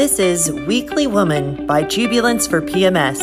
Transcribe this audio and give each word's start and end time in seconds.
This 0.00 0.18
is 0.18 0.50
Weekly 0.50 1.06
Woman 1.06 1.66
by 1.66 1.82
Jubilance 1.82 2.46
for 2.46 2.62
PMS. 2.62 3.20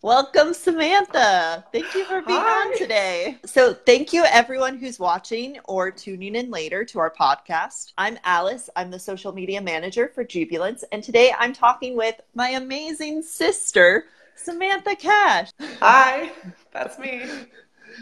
Welcome, 0.00 0.54
Samantha. 0.54 1.62
Thank 1.70 1.94
you 1.94 2.06
for 2.06 2.22
being 2.22 2.40
Hi. 2.40 2.70
on 2.70 2.78
today. 2.78 3.36
So, 3.44 3.74
thank 3.74 4.14
you 4.14 4.24
everyone 4.24 4.78
who's 4.78 4.98
watching 4.98 5.58
or 5.64 5.90
tuning 5.90 6.36
in 6.36 6.50
later 6.50 6.86
to 6.86 7.00
our 7.00 7.12
podcast. 7.12 7.92
I'm 7.98 8.18
Alice. 8.24 8.70
I'm 8.76 8.90
the 8.90 8.98
social 8.98 9.34
media 9.34 9.60
manager 9.60 10.10
for 10.14 10.24
Jubilance, 10.24 10.84
and 10.90 11.02
today 11.02 11.34
I'm 11.38 11.52
talking 11.52 11.94
with 11.94 12.18
my 12.34 12.48
amazing 12.48 13.20
sister, 13.20 14.06
Samantha 14.36 14.96
Cash. 14.96 15.50
Hi, 15.80 16.32
that's 16.72 16.98
me. 16.98 17.24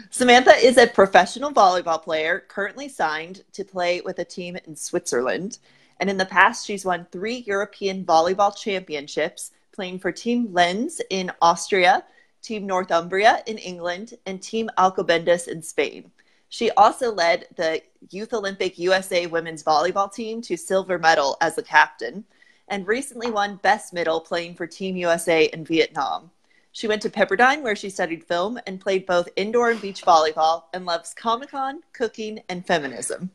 Samantha 0.09 0.51
is 0.51 0.77
a 0.77 0.87
professional 0.87 1.51
volleyball 1.51 2.01
player 2.01 2.45
currently 2.47 2.87
signed 2.87 3.43
to 3.51 3.65
play 3.65 3.99
with 3.99 4.19
a 4.19 4.25
team 4.25 4.57
in 4.65 4.77
Switzerland. 4.77 5.57
And 5.99 6.09
in 6.09 6.17
the 6.17 6.25
past, 6.25 6.65
she's 6.65 6.85
won 6.85 7.07
three 7.11 7.43
European 7.47 8.05
volleyball 8.05 8.55
championships 8.55 9.51
playing 9.71 9.99
for 9.99 10.11
Team 10.11 10.53
Linz 10.53 11.01
in 11.09 11.31
Austria, 11.41 12.03
Team 12.41 12.65
Northumbria 12.65 13.43
in 13.47 13.57
England, 13.57 14.13
and 14.25 14.41
Team 14.41 14.69
Alcobendas 14.77 15.47
in 15.47 15.61
Spain. 15.61 16.11
She 16.49 16.69
also 16.71 17.11
led 17.11 17.47
the 17.55 17.81
Youth 18.11 18.33
Olympic 18.33 18.77
USA 18.77 19.25
women's 19.25 19.63
volleyball 19.63 20.13
team 20.13 20.41
to 20.43 20.55
silver 20.55 20.99
medal 20.99 21.35
as 21.41 21.57
a 21.57 21.63
captain, 21.63 22.25
and 22.67 22.87
recently 22.87 23.31
won 23.31 23.55
Best 23.63 23.91
Middle 23.91 24.21
playing 24.21 24.53
for 24.55 24.67
Team 24.67 24.95
USA 24.95 25.45
in 25.45 25.65
Vietnam. 25.65 26.29
She 26.71 26.87
went 26.87 27.01
to 27.03 27.09
Pepperdine, 27.09 27.61
where 27.61 27.75
she 27.75 27.89
studied 27.89 28.23
film 28.23 28.59
and 28.67 28.79
played 28.79 29.05
both 29.05 29.29
indoor 29.35 29.71
and 29.71 29.81
beach 29.81 30.03
volleyball, 30.03 30.63
and 30.73 30.85
loves 30.85 31.13
Comic 31.13 31.49
Con, 31.49 31.81
cooking, 31.93 32.41
and 32.49 32.65
feminism. 32.65 33.31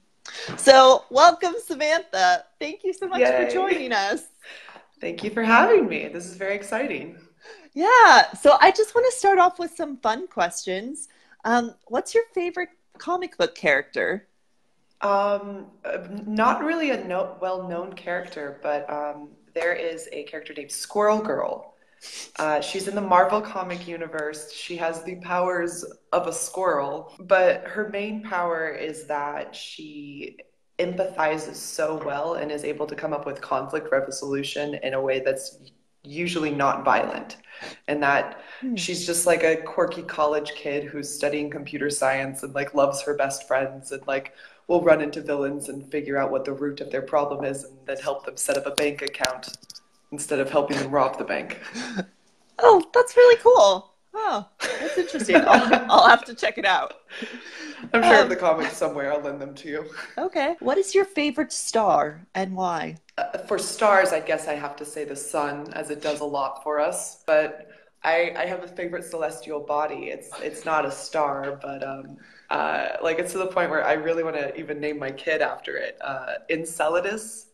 So, 0.57 1.05
welcome, 1.11 1.55
Samantha. 1.65 2.45
Thank 2.59 2.85
you 2.85 2.93
so 2.93 3.09
much 3.09 3.21
Yay. 3.21 3.47
for 3.47 3.53
joining 3.53 3.93
us. 3.93 4.25
Thank 5.01 5.23
you 5.23 5.31
for 5.31 5.43
having 5.43 5.89
me. 5.89 6.09
This 6.09 6.27
is 6.27 6.37
very 6.37 6.55
exciting. 6.55 7.19
Yeah. 7.73 8.33
So 8.33 8.57
I 8.61 8.71
just 8.71 8.95
want 8.95 9.07
to 9.11 9.17
start 9.17 9.39
off 9.39 9.59
with 9.59 9.75
some 9.77 9.99
fun 9.99 10.27
questions. 10.27 11.09
Um, 11.45 11.75
what's 11.87 12.15
your 12.15 12.25
favorite 12.35 12.71
comic 12.99 13.39
book 13.39 13.55
character? 13.55 14.27
Um, 15.01 15.67
not 16.27 16.65
really 16.65 16.91
a 16.91 17.05
no- 17.05 17.37
well-known 17.41 17.93
character, 17.93 18.59
but 18.63 18.91
um, 18.91 19.29
there 19.55 19.73
is 19.75 20.09
a 20.13 20.25
character 20.25 20.53
named 20.55 20.73
Squirrel 20.73 21.21
Girl. 21.21 21.75
Uh, 22.39 22.61
she's 22.61 22.89
in 22.89 22.95
the 22.95 23.01
Marvel 23.01 23.41
comic 23.41 23.89
universe. 23.89 24.53
She 24.53 24.77
has 24.77 25.03
the 25.03 25.17
powers 25.17 25.85
of 26.13 26.27
a 26.27 26.33
squirrel, 26.33 27.15
but 27.21 27.65
her 27.67 27.89
main 27.89 28.23
power 28.23 28.69
is 28.69 29.07
that 29.07 29.55
she 29.55 30.39
empathizes 30.79 31.57
so 31.57 32.01
well 32.05 32.35
and 32.35 32.53
is 32.53 32.65
able 32.65 32.87
to 32.87 32.95
come 32.95 33.13
up 33.13 33.27
with 33.27 33.41
conflict 33.41 33.91
resolution 33.91 34.77
in 34.83 34.95
a 34.95 35.01
way 35.01 35.21
that's 35.21 35.59
usually 36.05 36.51
not 36.51 36.85
violent 36.85 37.39
and 37.89 38.03
that 38.03 38.41
hmm. 38.61 38.77
she's 38.77 39.05
just 39.05 39.27
like 39.27 39.43
a 39.43 39.57
quirky 39.57 40.03
college 40.03 40.53
kid 40.53 40.85
who's 40.85 41.13
studying 41.13 41.51
computer 41.51 41.91
science 41.91 42.45
and 42.45 42.55
like 42.55 42.73
loves 42.75 43.03
her 43.03 43.15
best 43.15 43.47
friends 43.49 43.91
and 43.91 44.07
like 44.07 44.33
will 44.69 44.83
run 44.83 45.01
into 45.01 45.21
villains 45.21 45.69
and 45.69 45.91
figure 45.91 46.17
out 46.17 46.31
what 46.31 46.45
the 46.45 46.53
root 46.53 46.81
of 46.81 46.91
their 46.91 47.03
problem 47.03 47.45
is 47.45 47.65
and 47.65 47.77
then 47.87 47.97
help 47.97 48.25
them 48.25 48.37
set 48.37 48.57
up 48.57 48.67
a 48.67 48.71
bank 48.73 49.03
account 49.03 49.57
instead 50.13 50.41
of 50.41 50.51
helping 50.51 50.77
them 50.79 50.91
rob 50.91 51.19
the 51.19 51.25
bank 51.25 51.61
oh 52.61 52.85
that's 52.95 53.17
really 53.17 53.41
cool 53.43 53.95
oh 54.15 54.47
that's 54.61 54.99
interesting 54.99 55.37
I'll, 55.37 55.87
I'll 55.91 56.09
have 56.09 56.25
to 56.27 56.35
check 56.35 56.59
it 56.59 56.65
out 56.65 56.95
I'm 57.93 58.03
sure 58.03 58.23
um, 58.23 58.29
the 58.29 58.37
comics 58.37 58.77
somewhere. 58.77 59.13
I'll 59.13 59.21
lend 59.21 59.41
them 59.41 59.55
to 59.55 59.69
you. 59.69 59.87
Okay. 60.17 60.57
What 60.61 60.79
is 60.79 60.95
your 60.95 61.05
favorite 61.05 61.53
star 61.53 62.27
and 62.35 62.55
why? 62.55 62.97
Uh, 63.17 63.39
for 63.39 63.59
stars, 63.59 64.13
I 64.13 64.21
guess 64.21 64.49
I 64.49 64.55
have 64.55 64.77
to 64.77 64.85
say 64.85 65.05
the 65.05 65.17
sun, 65.17 65.73
as 65.75 65.91
it 65.91 66.03
does 66.03 66.21
a 66.21 66.25
lot 66.25 66.63
for 66.63 66.81
us. 66.81 67.23
But 67.27 67.69
I, 68.05 68.35
I 68.37 68.47
have 68.47 68.63
a 68.63 68.69
favorite 68.69 69.05
celestial 69.05 69.61
body. 69.61 70.11
It's 70.11 70.31
it's 70.41 70.65
not 70.65 70.85
a 70.85 70.91
star, 70.91 71.59
but 71.61 71.87
um, 71.87 72.17
uh, 72.51 72.89
like 73.03 73.19
it's 73.19 73.33
to 73.33 73.39
the 73.39 73.47
point 73.47 73.71
where 73.71 73.85
I 73.85 73.95
really 73.95 74.23
want 74.23 74.37
to 74.37 74.59
even 74.59 74.81
name 74.81 74.99
my 74.99 75.11
kid 75.11 75.41
after 75.41 75.77
it. 75.77 75.99
Uh, 76.01 76.35
Enceladus. 76.51 77.47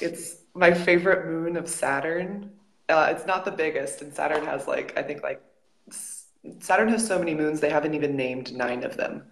It's 0.00 0.36
my 0.54 0.72
favorite 0.72 1.26
moon 1.26 1.56
of 1.56 1.68
Saturn. 1.68 2.50
Uh, 2.88 3.08
it's 3.10 3.26
not 3.26 3.44
the 3.44 3.50
biggest, 3.50 4.02
and 4.02 4.14
Saturn 4.14 4.44
has 4.44 4.66
like 4.66 4.96
I 4.96 5.02
think 5.02 5.22
like 5.22 5.42
Saturn 6.60 6.88
has 6.88 7.06
so 7.06 7.18
many 7.18 7.34
moons 7.34 7.60
they 7.60 7.70
haven't 7.70 7.94
even 7.94 8.16
named 8.16 8.54
nine 8.54 8.84
of 8.84 8.96
them. 8.96 9.24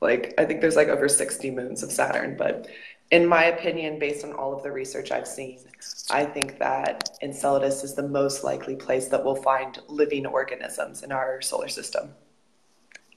Like, 0.00 0.34
I 0.36 0.44
think 0.44 0.60
there's 0.60 0.76
like 0.76 0.88
over 0.88 1.08
60 1.08 1.50
moons 1.52 1.82
of 1.82 1.92
Saturn, 1.92 2.36
but 2.36 2.66
in 3.12 3.26
my 3.26 3.44
opinion, 3.44 3.98
based 3.98 4.24
on 4.24 4.32
all 4.32 4.54
of 4.54 4.62
the 4.62 4.72
research 4.72 5.12
I've 5.12 5.28
seen, 5.28 5.60
I 6.10 6.24
think 6.24 6.58
that 6.58 7.10
Enceladus 7.22 7.84
is 7.84 7.94
the 7.94 8.08
most 8.08 8.42
likely 8.42 8.74
place 8.74 9.08
that 9.08 9.24
we'll 9.24 9.36
find 9.36 9.78
living 9.86 10.26
organisms 10.26 11.02
in 11.02 11.12
our 11.12 11.40
solar 11.40 11.68
system. 11.68 12.14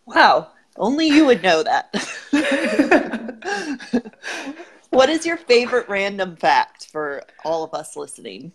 Wow, 0.06 0.52
only 0.78 1.08
you 1.08 1.26
would 1.26 1.42
know 1.42 1.64
that. 1.64 1.96
what 4.90 5.10
is 5.10 5.26
your 5.26 5.38
favorite 5.38 5.88
random 5.90 6.36
fact 6.36 6.88
for 6.92 7.24
all 7.44 7.64
of 7.64 7.74
us 7.74 7.96
listening? 7.96 8.52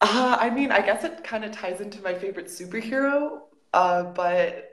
Uh, 0.00 0.36
I 0.38 0.50
mean, 0.50 0.70
I 0.70 0.80
guess 0.80 1.04
it 1.04 1.24
kind 1.24 1.44
of 1.44 1.52
ties 1.52 1.80
into 1.80 2.02
my 2.02 2.14
favorite 2.14 2.46
superhero, 2.46 3.40
uh, 3.72 4.04
but 4.04 4.70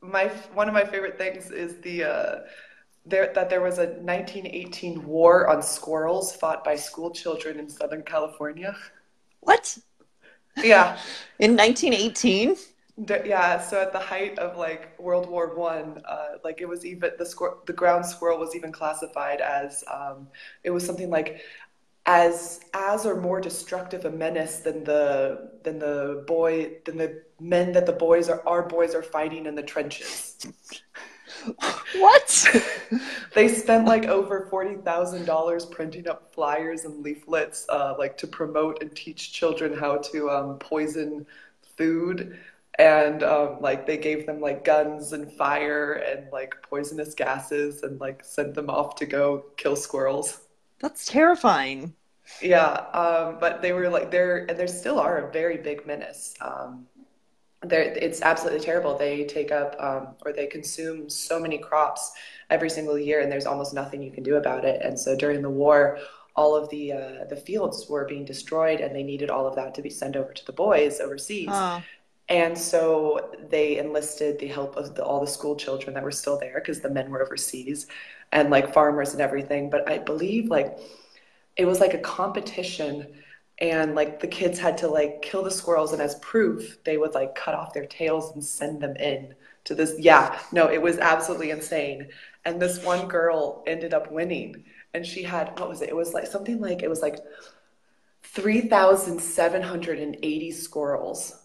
my 0.00 0.26
one 0.54 0.68
of 0.68 0.74
my 0.74 0.84
favorite 0.84 1.16
things 1.16 1.50
is 1.50 1.80
the 1.80 2.04
uh, 2.04 2.40
there 3.06 3.32
that 3.34 3.48
there 3.48 3.60
was 3.60 3.78
a 3.78 3.86
1918 3.86 5.06
war 5.06 5.48
on 5.48 5.62
squirrels 5.62 6.34
fought 6.34 6.64
by 6.64 6.74
school 6.74 7.10
children 7.10 7.58
in 7.58 7.68
Southern 7.68 8.02
California. 8.02 8.76
What? 9.40 9.78
Yeah. 10.62 10.98
in 11.38 11.56
1918. 11.56 12.56
Yeah, 12.98 13.58
so 13.60 13.80
at 13.80 13.92
the 13.92 13.98
height 13.98 14.38
of 14.38 14.58
like 14.58 14.98
World 14.98 15.28
War 15.28 15.54
One, 15.54 16.02
uh, 16.04 16.36
like 16.44 16.60
it 16.60 16.68
was 16.68 16.84
even 16.84 17.12
the 17.18 17.24
squir- 17.24 17.64
the 17.64 17.72
ground 17.72 18.04
squirrel 18.04 18.38
was 18.38 18.54
even 18.54 18.70
classified 18.70 19.40
as 19.40 19.82
um, 19.90 20.28
it 20.62 20.70
was 20.70 20.84
something 20.84 21.08
like 21.08 21.40
as 22.04 22.60
as 22.74 23.06
or 23.06 23.20
more 23.20 23.40
destructive 23.40 24.04
a 24.04 24.10
menace 24.10 24.58
than 24.58 24.84
the 24.84 25.50
than 25.62 25.78
the 25.78 26.24
boy 26.26 26.72
than 26.84 26.98
the 26.98 27.22
men 27.40 27.72
that 27.72 27.86
the 27.86 27.92
boys 27.92 28.28
are 28.28 28.46
our 28.46 28.62
boys 28.62 28.94
are 28.94 29.02
fighting 29.02 29.46
in 29.46 29.54
the 29.54 29.62
trenches. 29.62 30.36
what? 31.96 32.46
they 33.34 33.48
spent 33.48 33.86
like 33.86 34.04
over 34.04 34.46
forty 34.50 34.76
thousand 34.76 35.24
dollars 35.24 35.64
printing 35.64 36.08
up 36.08 36.32
flyers 36.34 36.84
and 36.84 37.02
leaflets, 37.02 37.64
uh, 37.70 37.94
like 37.98 38.18
to 38.18 38.26
promote 38.26 38.82
and 38.82 38.94
teach 38.94 39.32
children 39.32 39.72
how 39.72 39.96
to 39.96 40.28
um, 40.30 40.58
poison 40.58 41.26
food, 41.76 42.38
and 42.78 43.22
um, 43.22 43.58
like 43.60 43.86
they 43.86 43.98
gave 43.98 44.26
them 44.26 44.40
like 44.40 44.64
guns 44.64 45.12
and 45.12 45.30
fire 45.32 45.94
and 45.94 46.30
like 46.32 46.54
poisonous 46.62 47.14
gases, 47.14 47.82
and 47.82 48.00
like 48.00 48.24
sent 48.24 48.54
them 48.54 48.70
off 48.70 48.96
to 48.96 49.06
go 49.06 49.46
kill 49.56 49.76
squirrels. 49.76 50.40
That's 50.80 51.06
terrifying. 51.06 51.94
Yeah, 52.40 52.72
um, 52.92 53.38
but 53.38 53.62
they 53.62 53.72
were 53.72 53.88
like 53.88 54.10
they're 54.10 54.38
and 54.50 54.58
they 54.58 54.66
still 54.66 54.98
are 54.98 55.18
a 55.18 55.32
very 55.32 55.58
big 55.58 55.86
menace. 55.86 56.34
Um, 56.40 56.88
they're, 57.62 57.82
it's 57.82 58.22
absolutely 58.22 58.60
terrible. 58.60 58.98
They 58.98 59.24
take 59.26 59.52
up 59.52 59.76
um, 59.80 60.16
or 60.24 60.32
they 60.32 60.46
consume 60.46 61.08
so 61.10 61.40
many 61.40 61.58
crops 61.58 62.12
every 62.50 62.70
single 62.70 62.98
year, 62.98 63.20
and 63.20 63.30
there's 63.30 63.46
almost 63.46 63.74
nothing 63.74 64.02
you 64.02 64.10
can 64.12 64.24
do 64.24 64.36
about 64.36 64.64
it. 64.64 64.82
And 64.82 64.98
so 64.98 65.16
during 65.16 65.42
the 65.42 65.50
war, 65.50 65.98
all 66.36 66.56
of 66.56 66.68
the 66.70 66.92
uh, 66.92 67.24
the 67.28 67.36
fields 67.36 67.88
were 67.88 68.04
being 68.06 68.24
destroyed, 68.24 68.80
and 68.80 68.94
they 68.94 69.02
needed 69.04 69.30
all 69.30 69.46
of 69.46 69.54
that 69.56 69.74
to 69.76 69.82
be 69.82 69.90
sent 69.90 70.16
over 70.16 70.32
to 70.32 70.46
the 70.46 70.52
boys 70.52 71.00
overseas. 71.00 71.64
And 72.28 72.56
so 72.56 73.32
they 73.50 73.78
enlisted 73.78 74.38
the 74.38 74.46
help 74.48 74.76
of 74.76 74.94
the, 74.94 75.04
all 75.04 75.20
the 75.20 75.26
school 75.26 75.56
children 75.56 75.94
that 75.94 76.04
were 76.04 76.12
still 76.12 76.38
there 76.38 76.54
because 76.54 76.80
the 76.80 76.90
men 76.90 77.10
were 77.10 77.22
overseas, 77.22 77.86
and 78.32 78.50
like 78.50 78.72
farmers 78.72 79.12
and 79.12 79.20
everything. 79.20 79.70
But 79.70 79.88
I 79.88 79.98
believe 79.98 80.48
like 80.48 80.78
it 81.56 81.64
was 81.66 81.80
like 81.80 81.94
a 81.94 81.98
competition 81.98 83.06
and 83.58 83.94
like 83.94 84.20
the 84.20 84.26
kids 84.26 84.58
had 84.58 84.78
to 84.78 84.88
like 84.88 85.22
kill 85.22 85.42
the 85.42 85.50
squirrels 85.50 85.92
and 85.92 86.02
as 86.02 86.14
proof 86.16 86.82
they 86.84 86.96
would 86.96 87.14
like 87.14 87.34
cut 87.34 87.54
off 87.54 87.72
their 87.74 87.86
tails 87.86 88.32
and 88.34 88.44
send 88.44 88.80
them 88.80 88.96
in 88.96 89.34
to 89.64 89.74
this 89.74 89.94
yeah 89.98 90.38
no 90.52 90.70
it 90.70 90.80
was 90.80 90.98
absolutely 90.98 91.50
insane 91.50 92.08
and 92.44 92.60
this 92.60 92.82
one 92.84 93.06
girl 93.08 93.62
ended 93.66 93.94
up 93.94 94.10
winning 94.10 94.64
and 94.94 95.06
she 95.06 95.22
had 95.22 95.48
what 95.60 95.68
was 95.68 95.82
it 95.82 95.90
it 95.90 95.96
was 95.96 96.14
like 96.14 96.26
something 96.26 96.60
like 96.60 96.82
it 96.82 96.90
was 96.90 97.02
like 97.02 97.18
3780 98.22 100.50
squirrels 100.50 101.41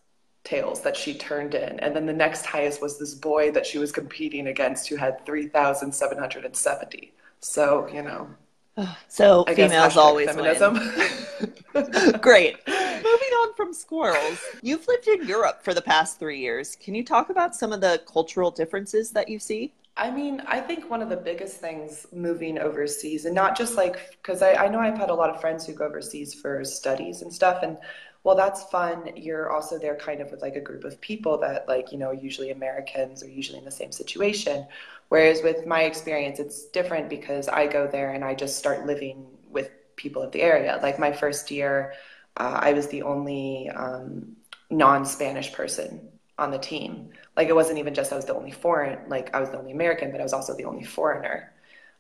tails 0.48 0.82
that 0.82 0.96
she 0.96 1.14
turned 1.14 1.54
in 1.54 1.80
and 1.80 1.96
then 1.96 2.06
the 2.06 2.14
next 2.14 2.46
highest 2.46 2.82
was 2.82 2.98
this 2.98 3.14
boy 3.14 3.52
that 3.52 3.66
she 3.66 3.78
was 3.78 3.92
competing 3.92 4.48
against 4.48 4.88
who 4.88 4.96
had 4.96 5.26
3770 5.26 7.12
so 7.42 7.88
you 7.94 8.02
know 8.02 8.30
so 9.08 9.44
I 9.48 9.56
females 9.56 9.98
always 9.98 10.28
feminism. 10.28 10.76
win. 10.76 11.92
Great. 12.22 12.58
Moving 12.68 13.34
on 13.42 13.54
from 13.56 13.74
squirrels, 13.74 14.40
you've 14.62 14.88
lived 14.88 15.08
in 15.08 15.28
Europe 15.28 15.64
for 15.64 15.74
the 15.74 15.82
past 15.82 16.20
three 16.20 16.40
years. 16.40 16.76
Can 16.76 16.94
you 16.94 17.04
talk 17.04 17.30
about 17.30 17.56
some 17.56 17.74
of 17.74 17.82
the 17.82 18.02
cultural 18.12 18.52
differences 18.52 19.12
that 19.12 19.30
you 19.30 19.40
see? 19.40 19.74
I 19.96 20.12
mean, 20.12 20.44
I 20.46 20.60
think 20.60 20.92
one 20.92 21.02
of 21.02 21.10
the 21.10 21.18
biggest 21.18 21.60
things 21.60 22.06
moving 22.14 22.60
overseas, 22.60 23.26
and 23.26 23.34
not 23.34 23.58
just 23.58 23.76
like, 23.76 24.12
because 24.22 24.44
I, 24.44 24.54
I 24.54 24.68
know 24.68 24.80
I've 24.80 24.98
had 24.98 25.10
a 25.10 25.14
lot 25.14 25.32
of 25.32 25.42
friends 25.42 25.66
who 25.66 25.74
go 25.74 25.86
overseas 25.86 26.36
for 26.36 26.64
studies 26.64 27.24
and 27.24 27.34
stuff, 27.34 27.64
and 27.64 27.78
well, 28.24 28.36
that's 28.36 28.64
fun. 28.66 29.10
You're 29.16 29.52
also 29.52 29.78
there 29.80 29.96
kind 29.96 30.22
of 30.22 30.32
with 30.32 30.42
like 30.42 30.56
a 30.56 30.62
group 30.62 30.84
of 30.84 31.00
people 31.02 31.38
that, 31.40 31.68
like, 31.68 31.92
you 31.92 31.98
know, 31.98 32.12
usually 32.12 32.52
Americans 32.52 33.24
are 33.24 33.30
usually 33.30 33.60
in 33.60 33.66
the 33.66 33.72
same 33.72 33.92
situation. 33.92 34.68
Whereas 35.10 35.42
with 35.44 35.66
my 35.66 35.84
experience, 35.84 36.40
it's 36.40 36.66
different 36.66 37.10
because 37.10 37.48
I 37.48 37.68
go 37.68 37.88
there 37.88 38.12
and 38.12 38.24
I 38.24 38.36
just 38.36 38.58
start 38.58 38.86
living 38.86 39.26
with 39.50 39.72
people 39.96 40.22
of 40.22 40.32
the 40.32 40.42
area. 40.42 40.80
Like 40.82 41.00
my 41.00 41.12
first 41.12 41.50
year, 41.52 41.94
uh, 42.38 42.60
I 42.62 42.74
was 42.74 42.88
the 42.88 43.04
only 43.04 43.70
um, 43.76 44.36
non 44.70 45.06
Spanish 45.06 45.54
person 45.54 46.10
on 46.38 46.52
the 46.52 46.60
team. 46.60 47.10
Like 47.36 47.48
it 47.48 47.56
wasn't 47.56 47.80
even 47.80 47.94
just 47.94 48.12
I 48.12 48.16
was 48.16 48.26
the 48.26 48.36
only 48.36 48.52
foreign, 48.52 49.10
like 49.10 49.34
I 49.36 49.40
was 49.40 49.50
the 49.50 49.58
only 49.58 49.72
American, 49.72 50.12
but 50.12 50.20
I 50.20 50.24
was 50.24 50.34
also 50.34 50.56
the 50.56 50.66
only 50.66 50.84
foreigner. 50.84 51.54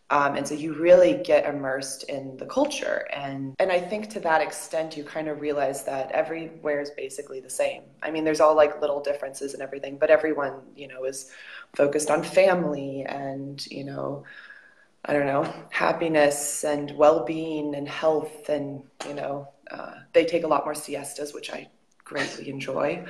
Um, 0.10 0.36
and 0.38 0.48
so 0.48 0.56
you 0.56 0.74
really 0.74 1.22
get 1.24 1.46
immersed 1.46 2.04
in 2.04 2.38
the 2.38 2.46
culture. 2.46 3.08
And 3.14 3.56
and 3.60 3.72
i 3.72 3.80
think 3.80 4.10
to 4.12 4.20
that 4.22 4.42
extent 4.42 4.96
you 4.98 5.04
kind 5.04 5.28
of 5.28 5.42
realize 5.42 5.84
that 5.84 6.12
everywhere 6.12 6.82
is 6.82 6.92
basically 6.92 7.40
the 7.40 7.50
same. 7.50 7.84
I 8.02 8.12
mean 8.12 8.24
there's 8.24 8.40
all 8.40 8.56
like 8.56 8.82
little 8.82 9.02
differences 9.02 9.54
and 9.54 9.62
everything 9.62 9.98
but 9.98 10.10
everyone 10.10 10.62
you 10.76 10.88
know 10.88 11.04
is 11.06 11.32
focused 11.76 12.10
on 12.10 12.24
family 12.24 13.04
and 13.04 13.66
you 13.68 13.84
know 13.84 14.24
i 15.06 15.14
don't 15.14 15.28
know 15.28 15.44
happiness 15.70 16.64
and 16.64 16.92
well-being 16.98 17.76
and 17.76 17.88
health 17.88 18.50
and 18.50 18.84
you 19.08 19.14
know 19.14 19.48
uh, 19.72 19.94
they 20.14 20.26
take 20.26 20.44
a 20.44 20.48
lot 20.48 20.66
more 20.66 20.74
siestas 20.74 21.34
which 21.34 21.52
i 21.52 21.68
greatly 22.08 22.50
enjoy. 22.50 23.06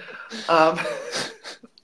Um, 0.49 0.79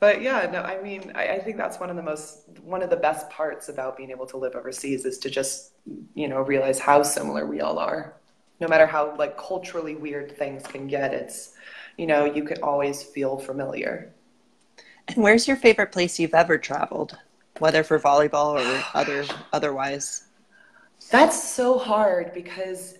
but 0.00 0.22
yeah, 0.22 0.48
no, 0.50 0.62
I 0.62 0.80
mean, 0.80 1.12
I, 1.14 1.28
I, 1.28 1.38
think 1.40 1.56
that's 1.56 1.80
one 1.80 1.90
of 1.90 1.96
the 1.96 2.02
most, 2.02 2.48
one 2.62 2.82
of 2.82 2.90
the 2.90 2.96
best 2.96 3.28
parts 3.30 3.68
about 3.68 3.96
being 3.96 4.10
able 4.10 4.26
to 4.26 4.36
live 4.36 4.54
overseas 4.54 5.04
is 5.04 5.18
to 5.18 5.30
just, 5.30 5.72
you 6.14 6.28
know, 6.28 6.40
realize 6.40 6.78
how 6.78 7.02
similar 7.02 7.46
we 7.46 7.60
all 7.60 7.78
are. 7.78 8.14
No 8.60 8.68
matter 8.68 8.86
how 8.86 9.16
like 9.16 9.36
culturally 9.36 9.96
weird 9.96 10.36
things 10.36 10.62
can 10.64 10.86
get, 10.86 11.12
it's, 11.12 11.54
you 11.96 12.06
know, 12.06 12.24
you 12.24 12.44
can 12.44 12.62
always 12.62 13.02
feel 13.02 13.38
familiar. 13.38 14.12
And 15.08 15.16
where's 15.16 15.48
your 15.48 15.56
favorite 15.56 15.90
place 15.90 16.18
you've 16.18 16.34
ever 16.34 16.58
traveled, 16.58 17.16
whether 17.58 17.82
for 17.82 17.98
volleyball 17.98 18.60
or 18.60 18.84
other 18.94 19.24
otherwise? 19.52 20.24
That's 21.10 21.42
so 21.42 21.78
hard 21.78 22.32
because 22.34 22.98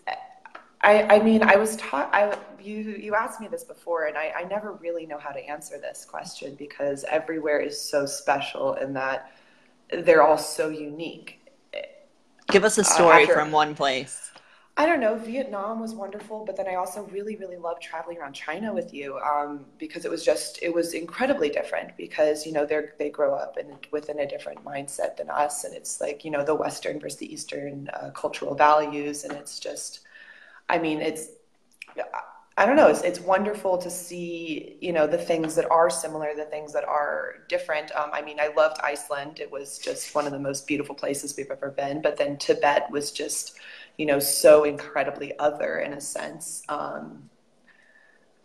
I, 0.81 1.17
I 1.17 1.23
mean, 1.23 1.43
I 1.43 1.57
was 1.57 1.77
taught, 1.77 2.09
I, 2.15 2.37
you, 2.63 2.77
you 2.77 3.15
asked 3.15 3.41
me 3.41 3.49
this 3.49 3.65
before, 3.65 4.07
and 4.07 4.17
I, 4.17 4.33
I 4.37 4.45
never 4.45 4.73
really 4.75 5.07
know 5.07 5.19
how 5.19 5.31
to 5.31 5.41
answer 5.41 5.79
this 5.79 6.05
question 6.05 6.55
because 6.55 7.05
everywhere 7.05 7.59
is 7.59 7.81
so 7.81 8.07
special 8.07 8.75
in 8.75 8.93
that 8.95 9.33
they're 9.91 10.23
all 10.23 10.39
so 10.39 10.69
unique. 10.69 11.41
Give 12.51 12.65
us 12.65 12.79
a 12.79 12.83
uh, 12.83 12.85
story 12.85 13.17
uh, 13.17 13.21
after, 13.21 13.35
from 13.35 13.51
one 13.51 13.75
place. 13.75 14.31
I 14.77 14.87
don't 14.87 15.01
know. 15.01 15.17
Vietnam 15.17 15.81
was 15.81 15.95
wonderful, 15.95 16.45
but 16.45 16.57
then 16.57 16.69
I 16.69 16.77
also 16.77 17.03
really, 17.07 17.35
really 17.35 17.57
loved 17.57 17.83
traveling 17.83 18.19
around 18.19 18.35
China 18.35 18.73
with 18.73 18.95
you 18.95 19.19
um, 19.19 19.65
because 19.79 20.05
it 20.05 20.11
was 20.11 20.25
just, 20.25 20.63
it 20.63 20.73
was 20.73 20.95
incredibly 20.95 21.51
different 21.51 21.97
because, 21.97 22.47
you 22.47 22.53
know, 22.53 22.65
they 22.65 22.83
they 22.99 23.11
grow 23.11 23.35
up 23.35 23.59
in, 23.59 23.75
within 23.91 24.21
a 24.21 24.27
different 24.29 24.65
mindset 24.65 25.17
than 25.17 25.29
us. 25.29 25.65
And 25.65 25.75
it's 25.75 26.01
like, 26.01 26.25
you 26.25 26.31
know, 26.31 26.45
the 26.45 26.55
Western 26.55 27.01
versus 27.01 27.19
the 27.19 27.33
Eastern 27.33 27.91
uh, 27.95 28.11
cultural 28.11 28.55
values. 28.55 29.25
And 29.25 29.33
it's 29.33 29.59
just, 29.59 30.01
I 30.69 30.79
mean, 30.79 31.01
it's, 31.01 31.29
I 32.59 32.67
don't 32.67 32.75
know. 32.75 32.89
It's, 32.89 33.03
it's 33.03 33.21
wonderful 33.21 33.79
to 33.79 33.89
see, 33.89 34.79
you 34.81 34.93
know, 34.93 35.07
the 35.07 35.17
things 35.17 35.55
that 35.55 35.71
are 35.71 35.89
similar, 35.89 36.35
the 36.35 36.45
things 36.45 36.73
that 36.73 36.85
are 36.85 37.37
different. 37.49 37.93
Um, 37.93 38.11
I 38.13 38.21
mean, 38.21 38.41
I 38.41 38.49
loved 38.57 38.79
Iceland. 38.83 39.39
It 39.39 39.51
was 39.51 39.79
just 39.79 40.13
one 40.13 40.27
of 40.27 40.33
the 40.33 40.41
most 40.41 40.67
beautiful 40.67 40.97
places 40.97 41.35
we've 41.37 41.51
ever 41.53 41.71
been. 41.71 42.03
But 42.03 42.17
then 42.17 42.37
Tibet 42.37 42.91
was 42.91 43.13
just, 43.13 43.59
you 43.97 44.07
know, 44.07 44.19
so 44.19 44.65
incredibly 44.65 45.39
other 45.39 45.79
in 45.79 45.93
a 45.93 46.01
sense. 46.01 46.65
Um, 46.69 47.31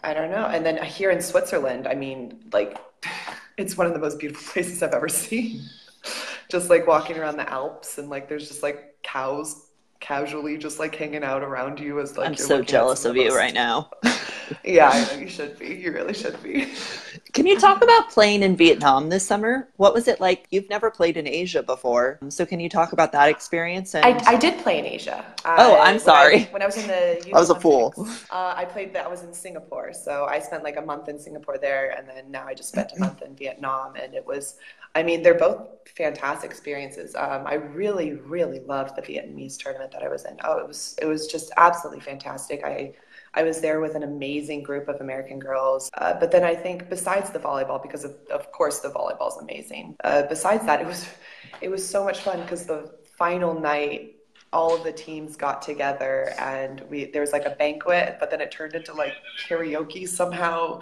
I 0.04 0.14
don't 0.14 0.30
know. 0.30 0.46
And 0.46 0.64
then 0.64 0.84
here 0.84 1.10
in 1.10 1.19
Switzerland, 1.19 1.88
I 1.88 1.96
mean, 1.96 2.40
like, 2.54 2.78
it's 3.58 3.78
one 3.78 3.88
of 3.88 3.94
the 3.94 4.00
most 4.00 4.19
beautiful 4.19 4.44
places 4.54 4.84
I've 4.84 4.94
ever 4.94 5.10
seen. 5.10 5.64
just 6.50 6.69
like 6.69 6.86
walking 6.86 7.18
around 7.18 7.38
the 7.38 7.50
Alps 7.50 7.98
and 7.98 8.10
like 8.10 8.30
there's 8.30 8.48
just 8.48 8.62
like 8.62 8.96
cows 9.02 9.69
casually 10.04 10.58
just 10.58 10.80
like 10.80 10.94
hanging 10.94 11.24
out 11.24 11.44
around 11.44 11.80
you 11.80 12.02
as 12.02 12.18
like 12.18 12.28
I'm 12.28 12.36
so 12.36 12.62
jealous 12.62 13.06
of 13.06 13.16
you 13.16 13.34
right 13.34 13.54
now. 13.54 13.90
yeah, 14.66 14.90
I 14.90 15.06
know 15.06 15.22
you 15.22 15.30
should 15.30 15.58
be. 15.58 15.76
You 15.76 15.94
really 15.94 16.14
should 16.14 16.44
be. 16.44 16.74
Can 17.32 17.48
you 17.48 17.58
talk 17.58 17.82
about 17.82 18.10
playing 18.10 18.44
in 18.44 18.58
Vietnam 18.58 19.08
this 19.08 19.26
summer? 19.26 19.70
What 19.78 19.94
was 19.94 20.10
it 20.10 20.20
like? 20.20 20.46
You've 20.52 20.70
never 20.70 20.92
played 20.92 21.16
in 21.16 21.26
Asia 21.26 21.64
before, 21.64 22.20
so 22.28 22.46
can 22.46 22.60
you 22.60 22.68
talk 22.68 22.92
about 22.92 23.14
that 23.14 23.30
experience? 23.30 23.96
And... 23.96 24.04
I, 24.04 24.34
I 24.34 24.36
did 24.36 24.60
play 24.60 24.78
in 24.78 24.86
Asia. 24.86 25.26
Oh, 25.46 25.80
I'm 25.80 26.00
sorry. 26.00 26.40
When 26.40 26.48
I, 26.48 26.52
when 26.52 26.62
I 26.64 26.66
was 26.66 26.78
in 26.78 26.88
the, 26.88 27.32
I 27.34 27.40
was 27.40 27.50
a 27.50 27.60
fool. 27.60 27.94
Uh, 28.30 28.54
I 28.58 28.66
played 28.66 28.94
that. 28.94 29.06
I 29.06 29.08
was 29.08 29.24
in 29.24 29.34
Singapore, 29.34 29.94
so 29.94 30.26
I 30.26 30.40
spent 30.40 30.66
like 30.66 30.76
a 30.76 30.82
month 30.82 31.08
in 31.08 31.18
Singapore 31.18 31.58
there, 31.58 31.96
and 31.98 32.08
then 32.08 32.30
now 32.30 32.46
I 32.46 32.54
just 32.54 32.70
spent 32.70 32.92
a 32.92 33.00
month 33.00 33.22
in 33.22 33.36
Vietnam, 33.38 33.96
and 33.96 34.14
it 34.14 34.26
was 34.26 34.58
I 34.95 35.04
mean, 35.04 35.24
they're 35.24 35.34
both 35.34 35.68
fantastic 35.95 36.50
experiences. 36.50 37.16
Um, 37.16 37.45
I 37.45 37.56
really, 37.56 38.13
really 38.13 38.60
loved 38.62 38.95
the 38.95 39.01
Vietnamese 39.01 39.57
tournament 39.57 39.92
that 39.92 40.04
I 40.04 40.07
was 40.07 40.25
in. 40.25 40.38
Oh, 40.44 40.57
it 40.60 40.68
was 40.68 40.95
it 41.01 41.06
was 41.06 41.28
just 41.28 41.51
absolutely 41.57 42.01
fantastic. 42.01 42.63
I 42.63 42.94
I 43.34 43.44
was 43.44 43.62
there 43.62 43.80
with 43.80 43.95
an 43.95 44.04
amazing 44.04 44.63
group 44.63 44.88
of 44.88 45.01
American 45.01 45.40
girls. 45.40 45.90
Uh, 45.95 46.13
but 46.19 46.31
then 46.31 46.44
I 46.44 46.56
think 46.56 46.90
besides 46.90 47.31
the 47.31 47.40
volleyball, 47.40 47.81
because 47.81 48.04
of, 48.04 48.16
of 48.31 48.51
course 48.51 48.80
the 48.80 48.90
volleyball 48.90 49.30
is 49.30 49.38
amazing. 49.42 49.95
Uh, 50.04 50.24
besides 50.24 50.66
that, 50.66 50.81
it 50.81 50.88
was 50.88 51.07
it 51.62 51.69
was 51.69 51.88
so 51.88 52.04
much 52.04 52.19
fun 52.19 52.42
because 52.42 52.66
the 52.66 52.94
final 53.18 53.60
night 53.60 54.16
all 54.51 54.75
of 54.75 54.84
the 54.84 54.92
teams 54.92 55.36
got 55.36 55.62
together 55.63 56.31
and 56.38 56.81
we 56.90 57.06
there 57.06 57.22
was 57.22 57.31
like 57.31 57.45
a 57.45 57.51
banquet 57.51 58.18
but 58.19 58.30
then 58.30 58.40
it 58.40 58.51
turned 58.51 58.75
into 58.75 58.94
like 58.94 59.13
karaoke 59.48 60.07
somehow 60.07 60.80